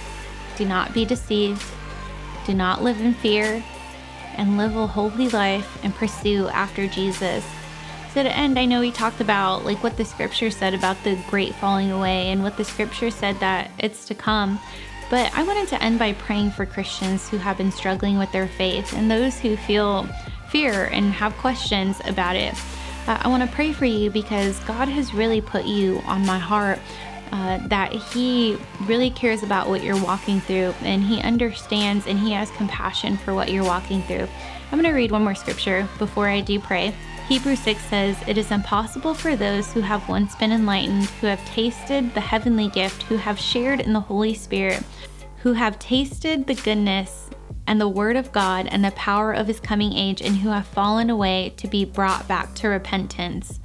do 0.56 0.64
not 0.64 0.94
be 0.94 1.04
deceived, 1.04 1.62
do 2.46 2.54
not 2.54 2.82
live 2.82 2.98
in 2.98 3.12
fear, 3.12 3.62
and 4.38 4.56
live 4.56 4.74
a 4.74 4.86
holy 4.86 5.28
life 5.28 5.84
and 5.84 5.94
pursue 5.94 6.48
after 6.48 6.88
Jesus. 6.88 7.44
So, 8.14 8.22
to 8.22 8.34
end, 8.34 8.58
I 8.58 8.64
know 8.64 8.80
we 8.80 8.90
talked 8.90 9.20
about 9.20 9.66
like 9.66 9.82
what 9.82 9.98
the 9.98 10.04
scripture 10.06 10.50
said 10.50 10.72
about 10.72 10.96
the 11.04 11.22
great 11.28 11.54
falling 11.56 11.90
away 11.90 12.28
and 12.28 12.42
what 12.42 12.56
the 12.56 12.64
scripture 12.64 13.10
said 13.10 13.38
that 13.40 13.70
it's 13.78 14.06
to 14.06 14.14
come. 14.14 14.58
But 15.10 15.30
I 15.34 15.42
wanted 15.42 15.68
to 15.68 15.82
end 15.82 15.98
by 15.98 16.14
praying 16.14 16.52
for 16.52 16.64
Christians 16.64 17.28
who 17.28 17.36
have 17.36 17.58
been 17.58 17.70
struggling 17.70 18.16
with 18.16 18.32
their 18.32 18.48
faith 18.48 18.94
and 18.94 19.10
those 19.10 19.38
who 19.38 19.58
feel 19.58 20.08
fear 20.48 20.86
and 20.86 21.12
have 21.12 21.36
questions 21.36 22.00
about 22.06 22.36
it. 22.36 22.54
Uh, 23.06 23.18
I 23.20 23.28
want 23.28 23.42
to 23.42 23.54
pray 23.54 23.72
for 23.72 23.84
you 23.84 24.10
because 24.10 24.58
God 24.60 24.88
has 24.88 25.12
really 25.12 25.42
put 25.42 25.66
you 25.66 26.00
on 26.06 26.24
my 26.24 26.38
heart 26.38 26.78
uh, 27.32 27.58
that 27.68 27.92
He 27.92 28.56
really 28.82 29.10
cares 29.10 29.42
about 29.42 29.68
what 29.68 29.82
you're 29.82 30.02
walking 30.02 30.40
through 30.40 30.74
and 30.80 31.02
He 31.02 31.20
understands 31.20 32.06
and 32.06 32.18
He 32.18 32.32
has 32.32 32.50
compassion 32.52 33.18
for 33.18 33.34
what 33.34 33.50
you're 33.50 33.64
walking 33.64 34.02
through. 34.04 34.26
I'm 34.72 34.80
going 34.80 34.90
to 34.90 34.96
read 34.96 35.10
one 35.10 35.22
more 35.22 35.34
scripture 35.34 35.86
before 35.98 36.28
I 36.28 36.40
do 36.40 36.58
pray. 36.58 36.94
Hebrews 37.28 37.60
6 37.60 37.82
says, 37.84 38.16
It 38.26 38.38
is 38.38 38.50
impossible 38.50 39.14
for 39.14 39.36
those 39.36 39.72
who 39.72 39.80
have 39.80 40.08
once 40.08 40.34
been 40.36 40.52
enlightened, 40.52 41.04
who 41.20 41.26
have 41.26 41.44
tasted 41.46 42.12
the 42.14 42.20
heavenly 42.20 42.68
gift, 42.68 43.02
who 43.04 43.16
have 43.16 43.38
shared 43.38 43.80
in 43.80 43.92
the 43.92 44.00
Holy 44.00 44.34
Spirit, 44.34 44.82
who 45.38 45.52
have 45.52 45.78
tasted 45.78 46.46
the 46.46 46.54
goodness 46.54 47.28
and 47.66 47.80
the 47.80 47.88
word 47.88 48.16
of 48.16 48.32
God 48.32 48.66
and 48.66 48.84
the 48.84 48.90
power 48.92 49.32
of 49.32 49.46
his 49.46 49.60
coming 49.60 49.92
age, 49.92 50.20
and 50.20 50.36
who 50.36 50.50
have 50.50 50.66
fallen 50.66 51.10
away 51.10 51.52
to 51.56 51.68
be 51.68 51.84
brought 51.84 52.28
back 52.28 52.54
to 52.54 52.68
repentance. 52.68 53.60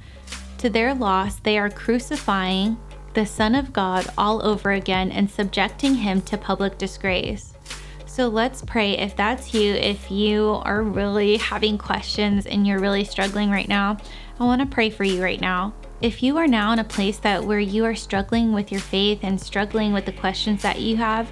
To 0.58 0.70
their 0.70 0.94
loss, 0.94 1.36
they 1.36 1.58
are 1.58 1.70
crucifying 1.70 2.78
the 3.14 3.26
Son 3.26 3.54
of 3.54 3.72
God 3.72 4.06
all 4.16 4.44
over 4.44 4.72
again 4.72 5.10
and 5.10 5.30
subjecting 5.30 5.96
him 5.96 6.20
to 6.22 6.38
public 6.38 6.78
disgrace. 6.78 7.54
So 8.06 8.28
let's 8.28 8.62
pray 8.62 8.98
if 8.98 9.16
that's 9.16 9.54
you, 9.54 9.72
if 9.72 10.10
you 10.10 10.60
are 10.64 10.82
really 10.82 11.36
having 11.36 11.78
questions 11.78 12.44
and 12.44 12.66
you're 12.66 12.80
really 12.80 13.04
struggling 13.04 13.50
right 13.50 13.68
now, 13.68 13.96
I 14.38 14.44
want 14.44 14.60
to 14.60 14.66
pray 14.66 14.90
for 14.90 15.04
you 15.04 15.22
right 15.22 15.40
now. 15.40 15.72
If 16.00 16.22
you 16.22 16.36
are 16.38 16.46
now 16.46 16.72
in 16.72 16.78
a 16.78 16.84
place 16.84 17.18
that 17.18 17.44
where 17.44 17.60
you 17.60 17.84
are 17.84 17.94
struggling 17.94 18.52
with 18.52 18.72
your 18.72 18.80
faith 18.80 19.20
and 19.22 19.40
struggling 19.40 19.92
with 19.92 20.06
the 20.06 20.12
questions 20.12 20.62
that 20.62 20.80
you 20.80 20.96
have, 20.96 21.30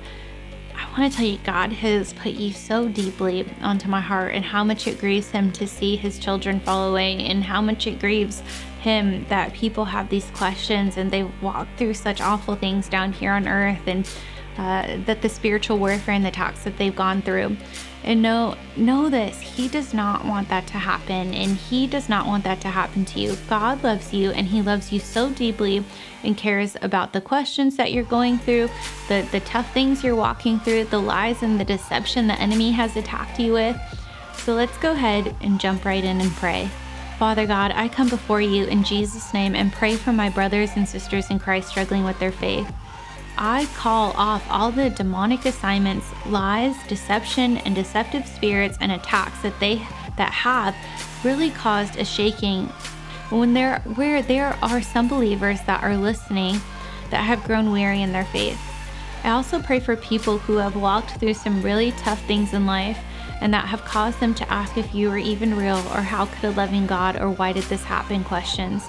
I 0.78 0.88
want 0.96 1.12
to 1.12 1.16
tell 1.16 1.26
you, 1.26 1.38
God 1.38 1.72
has 1.72 2.12
put 2.12 2.34
you 2.34 2.52
so 2.52 2.88
deeply 2.88 3.44
onto 3.60 3.88
my 3.88 4.00
heart 4.00 4.32
and 4.32 4.44
how 4.44 4.62
much 4.62 4.86
it 4.86 5.00
grieves 5.00 5.28
Him 5.28 5.50
to 5.52 5.66
see 5.66 5.96
His 5.96 6.20
children 6.20 6.60
fall 6.60 6.88
away 6.88 7.16
and 7.26 7.42
how 7.42 7.60
much 7.60 7.88
it 7.88 7.98
grieves 7.98 8.44
Him 8.80 9.26
that 9.28 9.54
people 9.54 9.86
have 9.86 10.08
these 10.08 10.30
questions 10.30 10.96
and 10.96 11.10
they 11.10 11.24
walk 11.42 11.66
through 11.76 11.94
such 11.94 12.20
awful 12.20 12.54
things 12.54 12.88
down 12.88 13.12
here 13.12 13.32
on 13.32 13.48
earth 13.48 13.82
and 13.88 14.08
uh, 14.58 14.98
that 15.06 15.22
the 15.22 15.28
spiritual 15.28 15.78
warfare 15.78 16.14
and 16.14 16.24
the 16.24 16.28
attacks 16.28 16.64
that 16.64 16.76
they've 16.76 16.94
gone 16.94 17.22
through. 17.22 17.56
And 18.04 18.22
know 18.22 18.56
know 18.76 19.08
this, 19.08 19.40
he 19.40 19.68
does 19.68 19.92
not 19.92 20.24
want 20.24 20.48
that 20.48 20.66
to 20.68 20.78
happen 20.78 21.34
and 21.34 21.56
he 21.56 21.86
does 21.86 22.08
not 22.08 22.26
want 22.26 22.44
that 22.44 22.60
to 22.62 22.68
happen 22.68 23.04
to 23.06 23.20
you. 23.20 23.36
God 23.48 23.82
loves 23.82 24.12
you 24.12 24.30
and 24.30 24.46
he 24.46 24.62
loves 24.62 24.92
you 24.92 25.00
so 25.00 25.30
deeply 25.30 25.84
and 26.22 26.36
cares 26.36 26.76
about 26.80 27.12
the 27.12 27.20
questions 27.20 27.76
that 27.76 27.92
you're 27.92 28.04
going 28.04 28.38
through, 28.38 28.68
the 29.08 29.26
the 29.32 29.40
tough 29.40 29.72
things 29.74 30.04
you're 30.04 30.16
walking 30.16 30.58
through, 30.60 30.84
the 30.84 31.00
lies 31.00 31.42
and 31.42 31.58
the 31.58 31.64
deception 31.64 32.26
the 32.26 32.40
enemy 32.40 32.72
has 32.72 32.96
attacked 32.96 33.38
you 33.38 33.52
with. 33.52 33.76
So 34.38 34.54
let's 34.54 34.78
go 34.78 34.92
ahead 34.92 35.34
and 35.40 35.60
jump 35.60 35.84
right 35.84 36.02
in 36.02 36.20
and 36.20 36.30
pray. 36.32 36.70
Father 37.18 37.46
God, 37.46 37.72
I 37.74 37.88
come 37.88 38.08
before 38.08 38.40
you 38.40 38.64
in 38.66 38.84
Jesus' 38.84 39.34
name 39.34 39.56
and 39.56 39.72
pray 39.72 39.96
for 39.96 40.12
my 40.12 40.30
brothers 40.30 40.70
and 40.76 40.88
sisters 40.88 41.30
in 41.30 41.40
Christ 41.40 41.68
struggling 41.68 42.04
with 42.04 42.18
their 42.20 42.32
faith. 42.32 42.72
I 43.40 43.66
call 43.76 44.12
off 44.16 44.44
all 44.50 44.72
the 44.72 44.90
demonic 44.90 45.46
assignments, 45.46 46.06
lies, 46.26 46.74
deception, 46.88 47.58
and 47.58 47.74
deceptive 47.74 48.26
spirits 48.26 48.76
and 48.80 48.90
attacks 48.90 49.40
that 49.42 49.58
they 49.60 49.76
that 50.16 50.32
have 50.32 50.74
really 51.22 51.50
caused 51.50 51.96
a 51.96 52.04
shaking 52.04 52.66
when 53.30 53.54
there 53.54 53.78
where 53.94 54.22
there 54.22 54.58
are 54.60 54.82
some 54.82 55.06
believers 55.06 55.60
that 55.66 55.84
are 55.84 55.96
listening 55.96 56.60
that 57.10 57.22
have 57.22 57.44
grown 57.44 57.70
weary 57.70 58.02
in 58.02 58.12
their 58.12 58.24
faith. 58.24 58.60
I 59.22 59.30
also 59.30 59.60
pray 59.60 59.78
for 59.78 59.94
people 59.96 60.38
who 60.38 60.56
have 60.56 60.74
walked 60.74 61.12
through 61.12 61.34
some 61.34 61.62
really 61.62 61.92
tough 61.92 62.20
things 62.26 62.52
in 62.54 62.66
life 62.66 62.98
and 63.40 63.54
that 63.54 63.66
have 63.66 63.84
caused 63.84 64.18
them 64.18 64.34
to 64.34 64.52
ask 64.52 64.76
if 64.76 64.94
you 64.94 65.10
are 65.10 65.18
even 65.18 65.56
real 65.56 65.78
or 65.94 66.02
how 66.02 66.26
could 66.26 66.44
a 66.44 66.50
loving 66.50 66.86
God 66.86 67.20
or 67.20 67.30
why 67.30 67.52
did 67.52 67.64
this 67.64 67.84
happen 67.84 68.24
questions. 68.24 68.88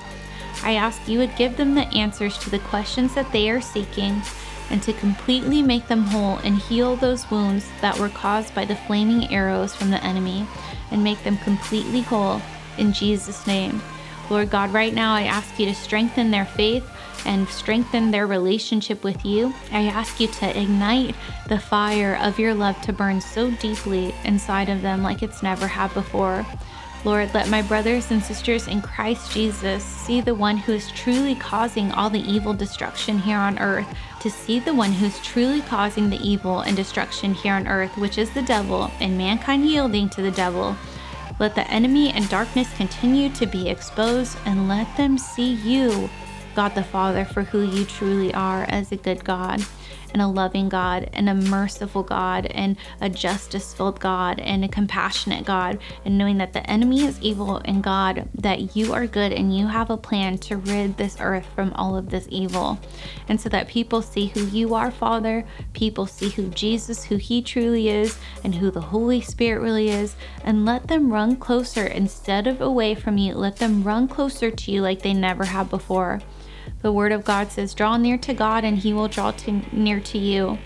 I 0.64 0.74
ask 0.74 1.08
you 1.08 1.20
would 1.20 1.36
give 1.36 1.58
them 1.58 1.76
the 1.76 1.88
answers 1.96 2.38
to 2.40 2.50
the 2.50 2.60
questions 2.60 3.16
that 3.16 3.32
they 3.32 3.50
are 3.50 3.62
seeking 3.62 4.22
and 4.70 4.84
to 4.84 4.94
completely 4.94 5.62
make 5.62 5.88
them 5.88 6.04
whole 6.04 6.38
and 6.38 6.58
heal 6.58 6.96
those 6.96 7.30
wounds 7.32 7.68
that 7.82 7.98
were 7.98 8.10
caused 8.10 8.54
by 8.54 8.66
the 8.66 8.76
flaming 8.76 9.34
arrows 9.34 9.76
from 9.76 9.90
the 9.90 10.04
enemy 10.04 10.46
and 10.92 11.04
make 11.04 11.24
them 11.24 11.38
completely 11.38 12.02
whole 12.02 12.42
in 12.78 12.94
Jesus' 12.94 13.48
name. 13.48 13.82
Lord 14.30 14.52
God, 14.52 14.72
right 14.72 14.94
now 14.94 15.16
I 15.16 15.24
ask 15.24 15.60
you 15.60 15.66
to 15.66 15.74
strengthen 15.74 16.30
their 16.30 16.46
faith 16.46 16.88
and 17.26 17.48
strengthen 17.50 18.12
their 18.12 18.28
relationship 18.28 19.04
with 19.04 19.26
you. 19.26 19.54
I 19.72 19.84
ask 19.84 20.20
you 20.20 20.28
to 20.28 20.60
ignite 20.60 21.16
the 21.48 21.60
fire 21.60 22.16
of 22.22 22.40
your 22.40 22.54
love 22.54 22.80
to 22.82 22.94
burn 22.94 23.22
so 23.22 23.52
deeply 23.52 24.14
inside 24.24 24.70
of 24.70 24.82
them 24.82 25.04
like 25.04 25.24
it's 25.24 25.44
never 25.44 25.68
had 25.68 25.94
before. 25.94 26.46
Lord, 27.06 27.34
let 27.34 27.48
my 27.48 27.62
brothers 27.62 28.12
and 28.12 28.22
sisters 28.22 28.68
in 28.68 28.82
Christ 28.82 29.32
Jesus 29.32 29.84
see 29.84 30.20
the 30.20 30.36
one 30.36 30.58
who 30.58 30.74
is 30.74 30.92
truly 30.92 31.34
causing 31.34 31.92
all 31.94 32.10
the 32.10 32.30
evil 32.30 32.54
destruction 32.54 33.18
here 33.20 33.38
on 33.38 33.58
earth, 33.60 33.88
to 34.20 34.30
see 34.30 34.60
the 34.60 34.74
one 34.74 34.92
who 34.92 35.06
is 35.06 35.18
truly 35.20 35.62
causing 35.62 36.10
the 36.10 36.20
evil 36.28 36.60
and 36.60 36.76
destruction 36.76 37.34
here 37.34 37.54
on 37.54 37.68
earth, 37.68 37.96
which 37.98 38.18
is 38.18 38.30
the 38.32 38.42
devil, 38.42 38.92
and 39.00 39.18
mankind 39.18 39.66
yielding 39.66 40.10
to 40.10 40.22
the 40.22 40.32
devil. 40.32 40.76
Let 41.40 41.56
the 41.56 41.70
enemy 41.72 42.12
and 42.12 42.28
darkness 42.28 42.76
continue 42.76 43.30
to 43.30 43.46
be 43.46 43.70
exposed, 43.70 44.38
and 44.46 44.68
let 44.68 44.98
them 44.98 45.18
see 45.18 45.54
you, 45.54 46.10
God 46.54 46.76
the 46.76 46.84
Father, 46.84 47.24
for 47.24 47.44
who 47.44 47.62
you 47.62 47.86
truly 47.86 48.34
are 48.34 48.64
as 48.64 48.92
a 48.92 48.98
good 48.98 49.24
God 49.24 49.66
and 50.14 50.22
a 50.22 50.28
loving 50.28 50.70
God 50.70 51.10
and 51.14 51.30
a 51.30 51.34
merciful 51.34 52.04
God 52.04 52.46
and 52.48 52.78
a 53.02 53.10
justice 53.10 53.74
filled 53.74 54.00
God 54.00 54.40
and 54.40 54.64
a 54.64 54.68
compassionate 54.68 55.46
God. 55.46 55.80
And 56.06 56.18
knowing 56.18 56.38
that 56.38 56.54
the 56.54 56.68
enemy 56.70 57.06
is 57.06 57.22
evil 57.22 57.58
and 57.66 57.84
God, 57.84 58.28
that 58.36 58.76
you 58.76 58.94
are 58.94 59.08
good 59.08 59.32
and 59.32 59.56
you 59.56 59.68
have 59.68 59.90
a 59.90 59.98
plan 59.98 60.38
to 60.40 60.58
rid 60.58 60.98
this 60.98 61.18
earth 61.20 61.46
from 61.56 61.74
all 61.74 61.96
of 61.96 62.10
this 62.10 62.28
evil. 62.30 62.80
And 63.28 63.40
so 63.40 63.50
that 63.50 63.68
people 63.68 64.02
see 64.02 64.28
who 64.28 64.46
you 64.46 64.74
are, 64.74 64.92
Father, 64.92 65.46
people 65.74 66.06
see 66.06 66.30
who 66.30 66.50
Jesus, 66.50 67.04
who 67.06 67.18
He 67.18 67.42
truly 67.42 67.90
is, 67.90 68.18
and 68.44 68.56
who 68.56 68.72
the 68.72 68.82
Holy 68.82 69.22
Spirit 69.22 69.62
really 69.62 69.90
is, 69.90 70.16
and 70.44 70.66
let 70.66 70.88
them 70.88 71.14
run 71.14 71.36
closer 71.36 71.86
instead 71.86 72.48
of 72.48 72.62
away 72.62 72.96
from 72.96 73.18
you. 73.18 73.36
Let 73.36 73.58
them 73.58 73.84
run 73.84 74.08
closer 74.08 74.52
to 74.52 74.72
you 74.72 74.82
like 74.82 75.02
they 75.02 75.14
never 75.14 75.46
have 75.46 75.70
before. 75.70 76.22
The 76.82 76.92
Word 76.92 77.12
of 77.12 77.26
God 77.26 77.52
says, 77.52 77.74
Draw 77.74 77.98
near 77.98 78.18
to 78.20 78.34
God, 78.34 78.64
and 78.64 78.78
He 78.78 78.94
will 78.94 79.08
draw 79.08 79.32
to, 79.32 79.62
near 79.74 80.00
to 80.00 80.18
you. 80.18 80.58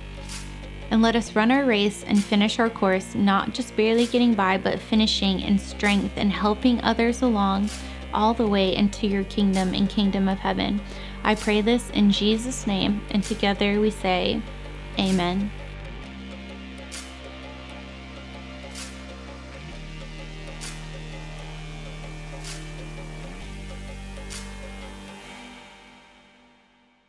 And 0.91 1.01
let 1.01 1.15
us 1.15 1.35
run 1.35 1.51
our 1.51 1.65
race 1.65 2.03
and 2.03 2.23
finish 2.23 2.59
our 2.59 2.69
course, 2.69 3.15
not 3.15 3.53
just 3.53 3.75
barely 3.75 4.05
getting 4.05 4.35
by, 4.35 4.57
but 4.59 4.79
finishing 4.79 5.39
in 5.39 5.57
strength 5.57 6.13
and 6.17 6.31
helping 6.31 6.79
others 6.81 7.23
along 7.23 7.69
all 8.13 8.35
the 8.35 8.45
way 8.45 8.75
into 8.75 9.07
your 9.07 9.23
kingdom 9.23 9.73
and 9.73 9.89
kingdom 9.89 10.29
of 10.29 10.37
heaven. 10.37 10.79
I 11.23 11.33
pray 11.33 11.61
this 11.61 11.89
in 11.91 12.11
Jesus' 12.11 12.67
name, 12.67 13.01
and 13.09 13.23
together 13.23 13.79
we 13.81 13.89
say, 13.89 14.41
Amen. 14.99 15.49